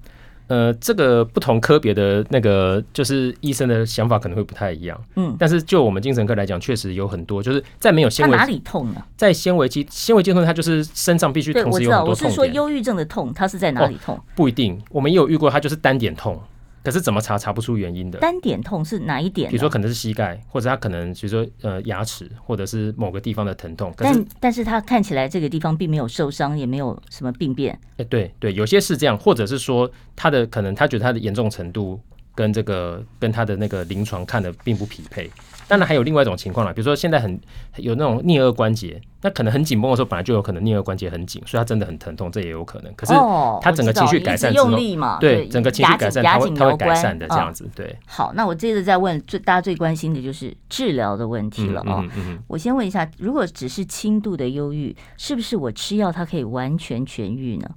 [0.52, 9.02] 呃，这个不同科别的那个就是医生的想法可能会不太一样，嗯，但是就我们精神科来讲，确实有很多就是在没有纤维，哪里痛呢？
[9.16, 12.16] 在纤维肌纤维肌痛，它就是身上必须同时有很多痛点。
[12.16, 14.14] 我知道，我是说忧郁症的痛，它是在哪里痛？
[14.16, 16.38] 哦，不一定，我们也有遇过，它就是单点痛。
[16.84, 18.20] 可是怎么查查不出原因的？
[18.20, 19.50] 单点痛是哪一点？
[19.50, 23.94] 比如说可能是膝盖，或者他可能比如说呃牙齿，或者是某个地方的疼痛。
[23.96, 27.80] 可是但但是他看起来这个地方并没有受伤，也没有什么病变。
[27.98, 32.00] 哎，对对，有些是这样，或者是说他的可能他觉得他的严重程度
[32.34, 35.30] 跟这个跟他的那个临床看的并不匹配。
[35.72, 37.40] 当然还有另外一种情况啦，比如说现在很
[37.78, 42.94] 有那种颞颌关节，那可能很紧绷的时候，本来就有可能颞颌关节很紧，所以它真的很疼痛，这也有可能。
[42.94, 43.14] 可是
[43.62, 44.78] 它整个情绪改善之后，
[45.22, 47.66] 对整个情绪改善，它会它会改善的这样子。
[47.74, 52.04] 对，好，那我接着再问最大家最关心的就是治疗的问题了啊。
[52.48, 57.70] 我先问一下，如果只是轻度的忧郁，是不是我吃药它可以完全痊愈呢？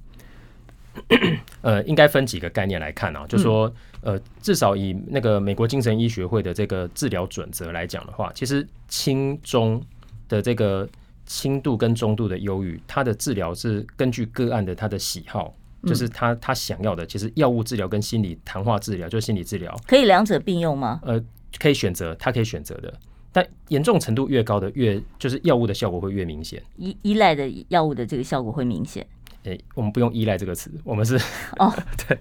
[1.62, 3.72] 呃，应该分几个概念来看啊，就说。
[4.04, 9.82] 呃，至少以那个美国精神医学会的这个治疗准则来讲的话，其实轻中
[10.28, 10.86] 的这个
[11.24, 15.54] 轻度跟中度的忧郁，它的治疗是根据个案的他的喜好，
[15.86, 17.06] 就是他他想要的。
[17.06, 21.00] 其实药物治疗跟心理谈话治疗，就是心理治疗，可以两者并用吗？
[21.02, 21.18] 呃，
[21.58, 22.92] 可以选择，他可以选择的。
[23.32, 29.06] 但严重程度越高的，越就是药物的效果会越明显，依依赖的药物的这个效果会明显。
[29.44, 31.16] 诶、欸，我们不用依赖这个词，我们是
[31.58, 31.72] 哦，
[32.08, 32.18] 对，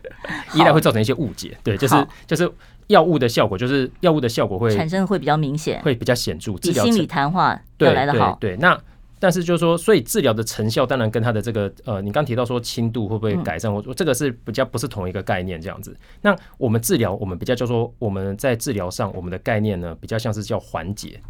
[0.54, 2.50] 依赖会造成一些误解，对，就是就是
[2.88, 8.38] 药物的效果，就是药物的效果会产生会比较明显，会比较显著，比心理谈话要来的好。
[8.40, 8.80] 对，对，对，那
[9.20, 15.96] 但是就是说，所以治疗的成效当然跟他的这个呃，你刚提到说轻度会不会改善，我、嗯、这个是比较不是同一个概念这样子。
[16.22, 21.22] 那我们治疗，我们比较叫做我们在治疗上，我们的概念呢比较像是叫缓解。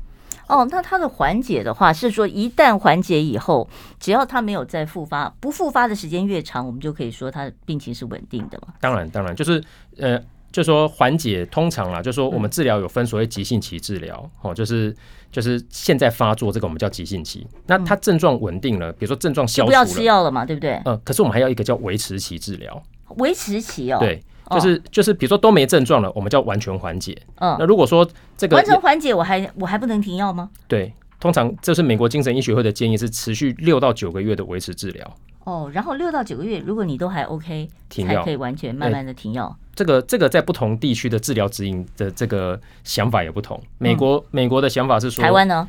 [0.54, 3.68] 哦，那它的缓解的话是说，一旦缓解以后，
[4.00, 8.74] 只要他没有再复发，不复发的时间越长，我们就可以说他的病情是稳定的嘛？
[8.80, 9.64] 当然，当然就是
[9.98, 10.22] 呃。
[10.54, 14.96] 就说缓解通常啦，就说我们治疗有分所谓急性期治疗，哦，就是
[15.32, 17.44] 就是现在发作这个我们叫急性期。
[17.66, 20.80] 那它症状稳定了，比如说症状消除了，不要吃药了嘛，对不对？
[20.86, 22.84] 嗯，可是我们还要一个叫维持期治疗。
[23.18, 27.18] 维持期哦，对，就是就是比如说都没症状了，我们叫完全缓解。
[27.36, 30.50] 嗯，那如果说这个完全缓解，我还我还不能停药吗？
[30.68, 35.16] 对，通常这是美国精神医学会的建议，是持续六到九个月的维持治疗。
[35.46, 39.54] 哦，然后六到九个月，如果你都还 OK，停药才可以完全慢慢的停药。
[39.76, 43.62] 这个这个在不同地区的治疗指引的这个想法也不同。
[43.78, 45.68] 美国、嗯、美国的想法是说，台湾呢？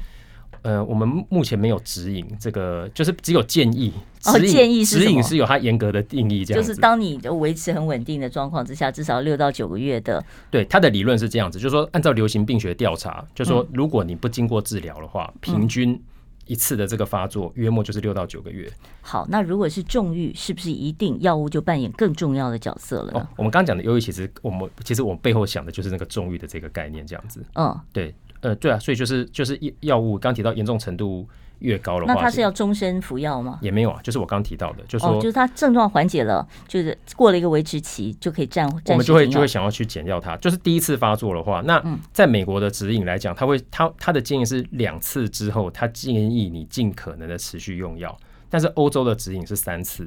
[0.64, 3.92] 呃，我们目前没有指引，这个就是只有建议。
[4.24, 10.24] 哦，建议是指引是有它严格的定义，这样就是当你的维持很稳定的状况之下，至少六到九个月的。
[10.50, 16.02] 对，它的理论是这样子，就是说按照流行病学调查，就是说如果你不经过治疗的话，嗯、平均。
[16.46, 18.70] 一次的这个发作，约莫就是六到九个月。
[19.00, 23.20] 好，那如果是重郁，是不是一定药物就扮演更重要的角色了呢？
[23.20, 27.42] 哦，我们刚刚讲的忧郁，其实我们其实我们背后想的就是那个重郁的这个概念，这样子。
[27.54, 31.28] 嗯，对，呃，对啊，所以就是就是药药物，刚提到严重程度。
[31.60, 33.58] 越高的话，那他是要终身服药吗？
[33.62, 38.92] 也没有啊，就是我刚提到的，就是说，哦、就是他症状缓解了，就是过了一个维持期，就可以暂暂时。
[38.92, 40.36] 我们就会就会想要去减掉它。
[40.38, 41.82] 就是第一次发作的话，那
[42.12, 48.14] 在美国的指引来讲，他会他他的建议是两次之后，他建议你尽可能的持续用药。
[48.50, 50.06] 但是欧洲的指引是三次，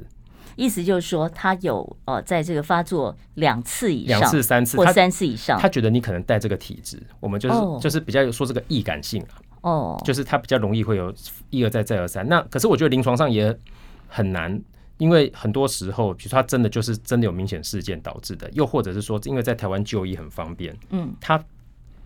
[0.58, 9.38] 意思就是说，他有呃，在这个发作两次以上，两次、三次或三次以上他，他觉得你可能带这个体质，我们就是、哦、就是比较有说这个易感性啊。
[9.60, 11.14] 哦，就是他比较容易会有
[11.50, 12.28] 一而再再而三。
[12.28, 13.56] 那可是我觉得临床上也
[14.08, 14.60] 很难，
[14.96, 21.40] 因为很多时候，比如说他真的就是真的有明显事件导致的，又或者是说，因为在台湾就医很方便，嗯，他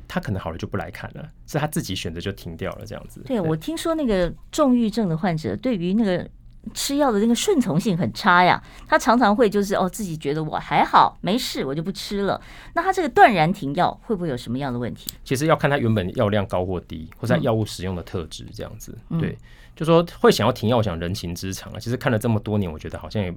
[0.06, 3.22] 他可能好了就不来看了，是他自己选择就停掉了这样子。
[3.26, 6.28] 对，对我听说那个重郁症的患者对于那个。
[6.74, 12.40] 吃药的那个顺从性很差呀，他常常会就是哦，自己觉得我还好没事，我就不吃了。
[12.74, 15.10] 那他这个断然停药会不会有什么样的问题？
[15.24, 18.96] 其实要看他原本药量高或低，或者药物使用的特质这样子。
[19.10, 19.36] 嗯、对，
[19.74, 21.78] 就说会想要停药，我想人情之常啊。
[21.78, 23.34] 其实看了这么多年，我觉得好像也。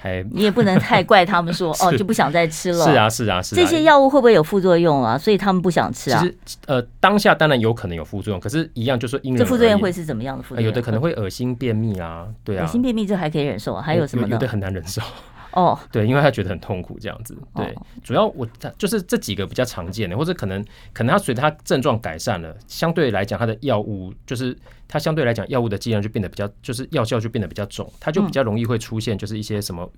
[0.00, 2.84] 还 你也不能太怪他们说 哦，就不想再吃了。
[2.84, 3.58] 是啊，是啊，是啊。
[3.58, 5.18] 这些药物会不会有副作用啊？
[5.18, 6.20] 所以他们不想吃啊。
[6.22, 10.66] 其实呃，当下当然有可能有副作用，可是，一样就是因为这副作用会是怎么样的副作用？
[10.66, 12.64] 有的可能会恶心、便秘啊，对啊。
[12.64, 14.34] 恶心、便秘这还可以忍受，还有什么呢？
[14.34, 15.02] 有的很难忍受。
[15.50, 17.36] 哦， 对，因为他觉得很痛苦这样子。
[17.56, 17.74] 对，
[18.04, 18.46] 主要我
[18.76, 24.56] 就是这几个比较常见的，或者可能可能他随着他症状改善了，相对来讲他的药物就是。
[24.88, 29.88] 它相对来讲，药物的剂量就变得比较，就是药效就变得比较重，它就比较容易会出现，就是一些什么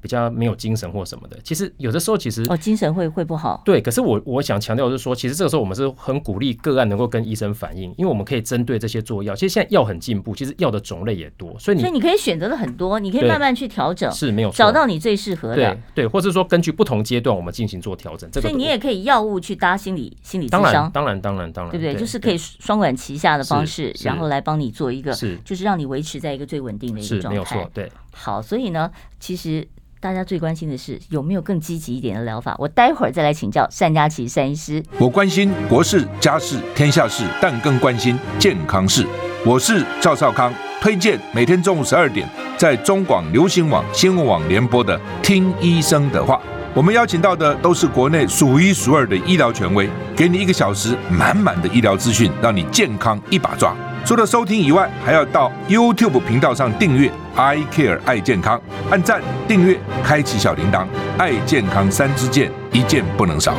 [0.00, 1.36] 比较没有精神或什么的。
[1.44, 3.60] 其实有的时候，其实哦，精神会会不好。
[3.64, 9.34] 对，可是我我想强调的是说，其实这个时候我们是很鼓励个案能够跟医生反映，因为我们可以针对这些做药。
[9.34, 15.56] 其实现在药很进步，其实药的种类也多，所以你所以你可以选择的很多，你可以慢慢去调整，是没有找到你最适合的。
[15.56, 18.30] 对对，或者说根据不同阶段我们进行做调整。
[18.30, 21.94] 这个所以你也可以药物去搭心理心理当然当然当然当然，对不对？
[21.94, 25.12] 就是可以双管齐下的方式，然后来帮你做一个。
[25.12, 27.30] 是，就是让你维持在一个最稳定的一个状态。
[27.30, 27.70] 没有错。
[27.72, 29.66] 对，好，所以呢，其实
[30.00, 32.54] 大家最关心的是有没有更积极一点的疗法。
[32.58, 34.82] 我待会儿再来请教单家琪单医师。
[34.98, 39.06] 我关心国事、家事、天下事，但更关心健康事。
[39.46, 46.36] 我是赵少康，推荐每天中午十二点在中广流行网、新闻网联播的《听医生的话》。
[46.74, 53.74] 我们邀请到的都是国内数一数二的医疗权威，给你一个小时满满的医疗资讯，让你健康一把抓。
[54.08, 58.58] 除了收听以外，还要到 YouTube 频道上订阅 “I Care 爱健康”，
[58.90, 60.86] 按赞、订阅、开启小铃铛，
[61.18, 63.54] 爱健康三支箭，一件不能少。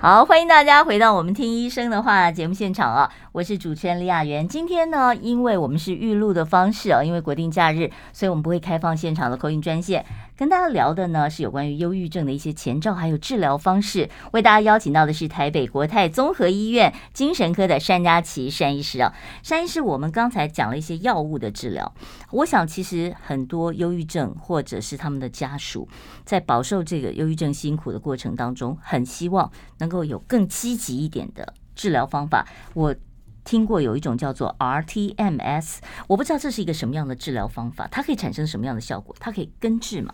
[0.00, 3.10] 好，欢迎大家回到我们听医生的话节目现场啊！
[3.36, 4.48] 我是主持人李雅媛。
[4.48, 10.02] 今天呢，因为我们是预录的方式啊，因为国定假日，所以我们不会开放现场的口音专线。
[10.38, 14.08] 跟大家聊的呢是有关于忧郁症的一些前兆，还有治疗方式。
[14.32, 19.12] 为大家邀请到的是台北国泰综合医院精神科的单家琪单医师啊。
[19.46, 21.92] 单医师，我们刚才讲了一些药物的治疗，
[22.30, 25.86] 我想其实很多忧郁症或者是他们的家属，
[26.24, 32.46] 在饱受这个忧郁症辛苦的过程当中，很希望能够有更积极一点的治疗方法。
[32.72, 32.94] 我
[33.46, 35.76] 听过有一种叫做 RTMS，
[36.08, 39.14] 我不知道这是一个什么样的治疗方法，它可以产生什么样的效果？
[39.20, 40.12] 它可以根治吗？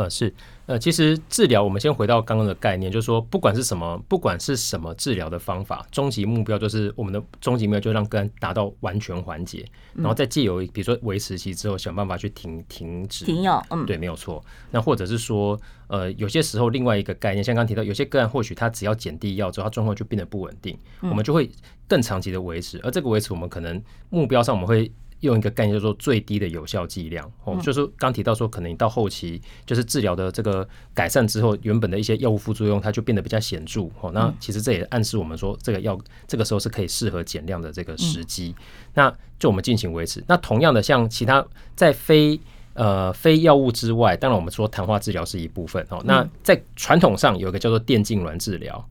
[0.00, 0.32] 呃，是，
[0.64, 9.62] 呃，其实治疗，我们先回到刚刚的概念，就是说，不管是什么，不管是什么治疗的方法，终极目标就是我们的终极目标，就让个案达到完全缓解，
[9.94, 14.42] 然后再借由比如说维持期之后，想办法去停停止停药，嗯，对，没有错。
[14.70, 21.50] 那或者是说，呃，有些时候另外一个概念，像刚刚提到，有些个案或许他只要减低药之后，他状况就变得不稳定，我们就会
[21.86, 24.90] 更长期的维持，而这个维持，我们可能目标上我们会。
[25.20, 34.10] 用一个概念叫做最低的有效剂量哦，就是刚提到说，可能你到后期就是治疗的这个改善之后，原本的一些药物副作用它就变得比较显著哦。
[34.12, 38.54] 那其实这也暗示我们说，这个药这个时候是可以适合减量的这个时机。
[38.94, 40.24] 那就我们进行维持。
[40.26, 41.46] 那同样的，像其他
[41.76, 42.40] 在非
[42.74, 46.00] 呃非药物之外，当然我们说谈话治疗是一部分哦。
[46.04, 48.88] 那在传统上有一个叫做电痉挛治疗，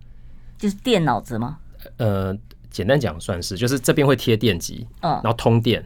[0.58, 1.58] 就是电脑子吗？
[1.98, 2.38] 呃，
[2.70, 5.84] 简单讲算是，就是这边会贴电极，嗯，然后通电。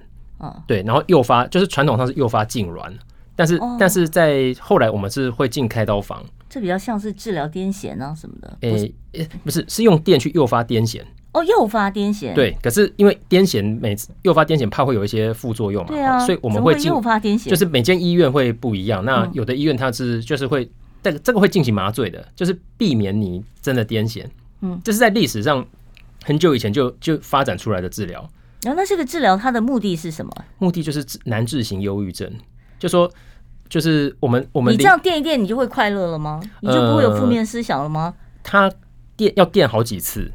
[0.68, 2.92] 对，然后诱发就是传统上是诱发痉挛，
[3.36, 8.58] 但是、哦、但是在后来我们是会进开刀房，这比较像是治疗癫痫啊什么的。
[8.62, 11.02] 诶诶，不是，是用电去诱发癫痫。
[11.34, 12.34] 哦，诱发癫痫。
[12.36, 19.04] 对，可是因为癫痫每次诱发癫痫怕会有一些副作用嘛，对啊，所以我们会诱发癫痫，就是每间医院会不一样。
[19.04, 20.70] 那有的医院它是就是会
[21.02, 24.24] 这个这个会进行麻醉的，就是避免你真的癫痫。
[24.62, 25.66] 嗯，这是在历史上
[26.24, 28.30] 很久以前就就发展出来的治疗。
[28.64, 30.32] 然后，那这个治疗它的目的是什么？
[30.60, 32.32] 目的就是难治型忧郁症，
[32.80, 33.12] 就说
[33.70, 36.42] 就是我们我们你这样垫一垫，你就会快乐了吗？
[36.62, 38.14] 你就不会有负面思想了吗？
[38.42, 38.72] 他
[39.16, 40.32] 电要垫好几次，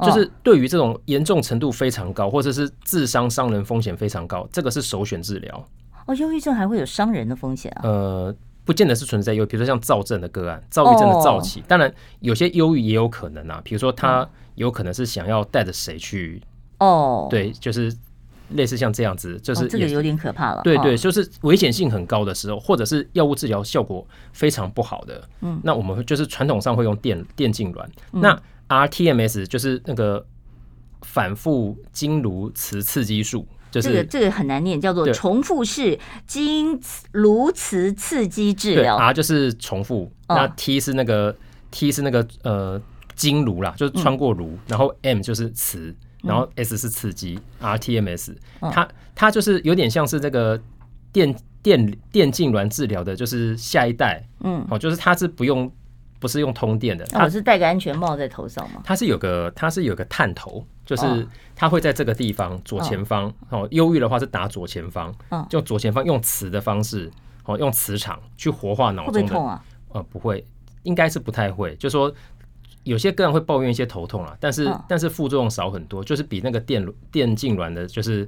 [0.00, 5.68] 就是对于这种严重程度非常高，或者是自伤伤人风险非常高，这个是首选治疗。
[6.06, 7.80] 哦，忧郁症还会有伤人的风险啊？
[7.82, 16.42] 呃，不见得是存在忧郁，比如说像躁症的个案，躁郁症的躁期，当然有些忧郁也有可能啊，比如说他有可能是想要带着谁去。
[16.78, 17.94] 哦，oh, 对，就是
[18.50, 20.60] 类似像这样子，就是、oh, 这个有点可怕了。
[20.62, 27.84] 对对，就是危险性很高的时候，或者是药物治疗效果非常不好的，嗯，那我们就是传统上会用电电痉挛。
[28.12, 30.24] 嗯、那 RTMS 就是那个
[31.02, 36.80] 反复经颅磁刺激术，就是这个这个很难念，叫做重复式经
[37.12, 38.96] 颅磁刺激治疗。
[38.96, 40.38] R 就是重复，oh.
[40.38, 41.34] 那 T 是那个
[41.70, 42.80] T 是那个呃
[43.14, 45.94] 经颅啦，就是穿过颅，嗯、然后 M 就是磁。
[46.26, 50.60] 然后 S 是刺激，RTMS，它它就是有点像是这个
[51.12, 55.70] 电电电痉挛治疗的，就是下一代，嗯，哦，就是它是不用
[56.18, 58.80] 不是用通电的，它是戴个安全帽在头上吗？
[58.84, 63.66] 它是有个它是有个探头，就是它会在这个地方左前方哦。
[63.70, 67.10] 忧郁的话是打左前方，嗯就左前方用磁的方式，
[67.44, 69.20] 哦，用磁场去活化脑中的。
[69.20, 69.64] 会不会痛啊？
[69.92, 70.44] 呃，不会，
[70.82, 72.12] 应该是不太会，就是说。
[72.86, 78.26] 有些个人会抱怨一些头痛啊，但是但是副作用少很多，就是比那个电电痉挛的，就是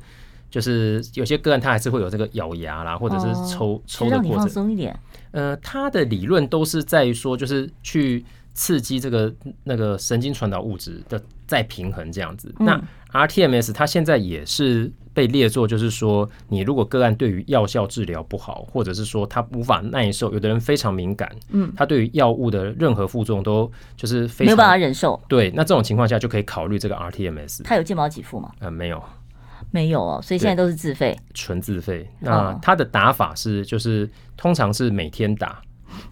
[0.50, 4.48] 就是有些个案他还是会有这个咬牙啦，或者是抽抽的过程。
[4.48, 4.98] 松一点。
[5.30, 9.32] 呃，他的理论都是在于说，就是去刺激这个
[9.64, 12.54] 那个神经传导物质的再平衡这样子。
[12.58, 12.78] 那
[13.12, 14.92] RTMS 它现在也是。
[15.18, 25.20] 被列作就是说，你如果个案对于药效治疗不好，或者是说他无法耐受，有的人非常敏感，嗯，他对于药物的任何副作用都就是非常没有办法忍受。
[25.26, 27.64] 对，那这种情况下就可以考虑这个 RTMS。
[27.64, 28.52] 他有健保给付吗？
[28.60, 29.02] 呃，没有，
[29.72, 32.08] 没有哦，所以现在都是自费，纯自费。
[32.20, 35.60] 那他的打法是，就是通常是每天打，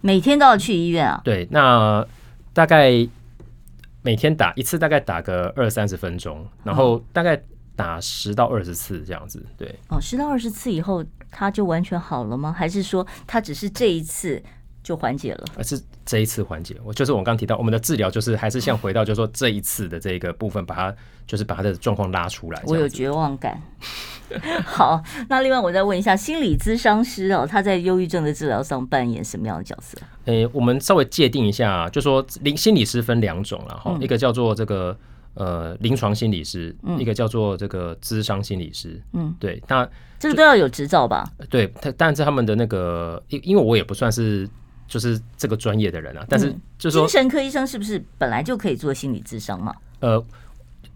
[0.00, 1.20] 每天都要去医院啊？
[1.22, 2.04] 对，那
[2.52, 2.90] 大概
[4.02, 7.40] 每天打一次，大概打个二三十分钟，然后大概。
[7.76, 12.50] 打十到二十次这样子，对哦，十到二十次以后他就完全好了吗？
[12.50, 14.42] 还是说他只是这一次
[14.82, 15.44] 就缓解了？
[15.56, 20.96] 而是这一次缓解，我就是我刚提到，我们的治疗就是还是像回到，就是说这一次的这个部分，把它
[21.26, 22.62] 就是把他的状况拉出来。
[22.66, 23.60] 我有绝望感。
[24.64, 29.98] 好，那另外我再问一下，心理咨商师哦，他在忧郁症的治疗上扮演什么样的角色？
[30.24, 34.96] 诶、欸，我们稍微界定一下，就说心心理师分两种了哈，一个叫做这个。
[35.36, 39.86] 呃，临床心理师，一个叫做这个咨商心理师，嗯，对，那
[40.18, 41.30] 这个都要有执照吧？
[41.50, 44.48] 对，他但是他们的那个，因因为我也不算是
[44.88, 49.74] 就是这个专业的人啊，但是就是说，精神科医生是不是本来就可以做心理智商嘛？
[50.00, 50.24] 呃，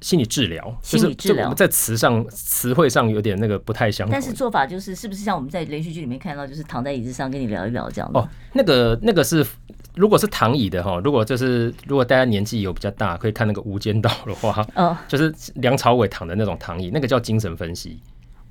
[0.01, 8.19] 心理治疗，心理治疗在词上词汇上有点那个不太相同，但是做法就是是不是像我们在连续剧里面看到，就是躺在椅子上跟你聊一聊这样子？
[8.19, 9.47] 哦，那个那个是。
[9.95, 18.01] 如果是躺椅的哈，如果就是如果大家年纪有比较大，可以看那个《无间道》的话，哦，就是梁朝伟躺的那种躺椅，那个叫精神分析。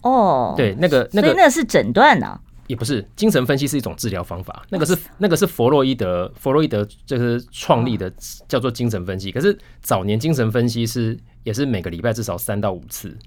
[0.01, 8.11] 哦，对，那个那个那是诊断呐，也不是精神分析是一种治疗方法，那个是那个是弗洛伊德，弗洛伊德就是创立的，
[8.47, 9.31] 叫做精神分析。
[9.31, 13.17] 可是早年精神分析是也是每个礼拜至少三到五次。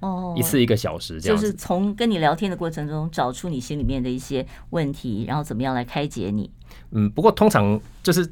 [0.00, 1.38] 哦，一次一个小时这样。
[1.38, 6.50] 就是从跟你聊天的过程中找出你心里面的一些问题，然后怎么样来开解你。
[6.90, 8.30] 嗯，不过通常就是。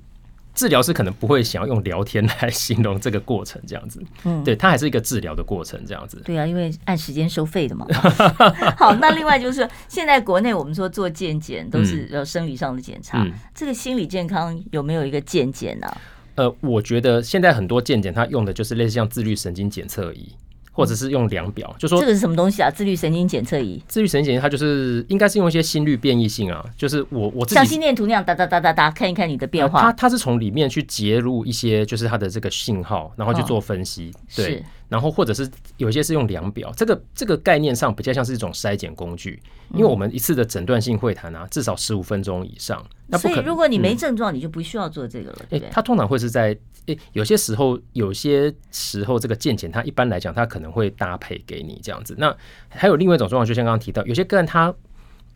[0.56, 6.22] 治疗师可能不会想要用聊天来形容这个过程，这样子，嗯，对，它还是一个治疗的过程，这样子。
[6.24, 7.84] 对啊，因为按时间收费的嘛。
[8.78, 15.88] 好，那另外就是现在国内我们说做健检都是有生理上的检查，嗯，这个心理健康有没有一个健检呢？
[16.36, 20.32] 呃，我觉得现在很多健检它用的就是类似像自律神经检测仪。
[20.74, 22.68] 或者是用量表，就说这个是什么东西啊？
[22.68, 23.80] 自律神经检测仪。
[23.86, 29.80] 自律神经检测它就是应该是用一些心率变异性啊，就是我我自己像心电图那样哒哒哒哒哒，看一看你的变化。
[29.80, 34.12] 它它是从里面去截入一些就是它的这个信号，然后去做分析。
[34.34, 42.84] 对，然后或者是有些是用量表，这个这个概念上比较像是一种筛检工具，因为我们一次的诊断性会谈啊，至少十五分钟以上。
[43.06, 45.70] 那所以如果你没症状，你就不需要做这个了，对不对？
[45.72, 46.56] 它通常会是在。
[46.86, 52.14] 诶，有些时候，有些时候，这个健检它一般来讲，它可能会搭配给你这样子。
[52.18, 52.36] 那
[52.68, 54.74] 还有另外一种状况，就像刚刚提到，有些个案他。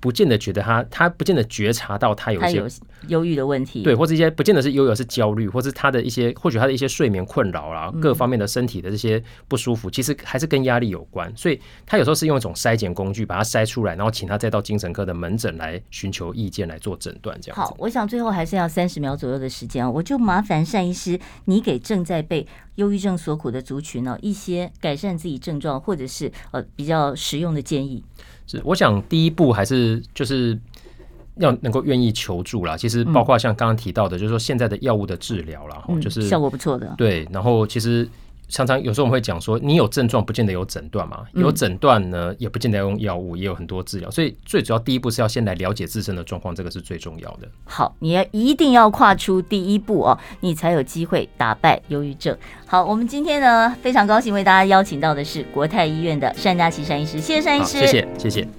[0.00, 2.64] 不见得觉得他，他不见得觉察到他有一些
[3.08, 11.32] 忧郁的问题，对，或者一些不见得是忧郁，是焦虑，或是他的一些，或许他的一些睡眠困扰啦，各方面的身体的这些不舒服，其实还是跟压力有关。
[11.36, 17.38] 所以他有时候是用一种筛检工具把它筛出来，然后请他再到精神科的门诊来寻求意见来做诊断。
[17.40, 22.46] 这样好，我想最后还是要三十秒左右的时间，我就麻烦单医师，你给正在被
[22.76, 28.04] 忧郁症所苦的族群呢一些改善自己症状或者是呃比较实用的建议。
[28.48, 30.58] 是，我想第一步还是就是
[31.36, 32.76] 要能够愿意求助啦。
[32.76, 36.92] 其实包括像刚刚提到的，就是说现在的药物的治疗啦，就是效果不错的。
[36.98, 38.08] 对，然后其实。
[38.48, 47.48] 常常有时候我们会讲说，你有症状不见得有诊断嘛，有诊断呢也不见得要用药物，也有很多治疗，所以最主要第一步是要先来了解自身的状况，这个是最重要的。
[47.64, 52.36] 好，你要一定要跨出第一步哦，你才有机会打败忧郁症。
[52.66, 58.57] 好，我们今天呢非常高兴为大家邀请到的是国泰医院的单家琪单医师，谢谢单医师，谢谢谢谢。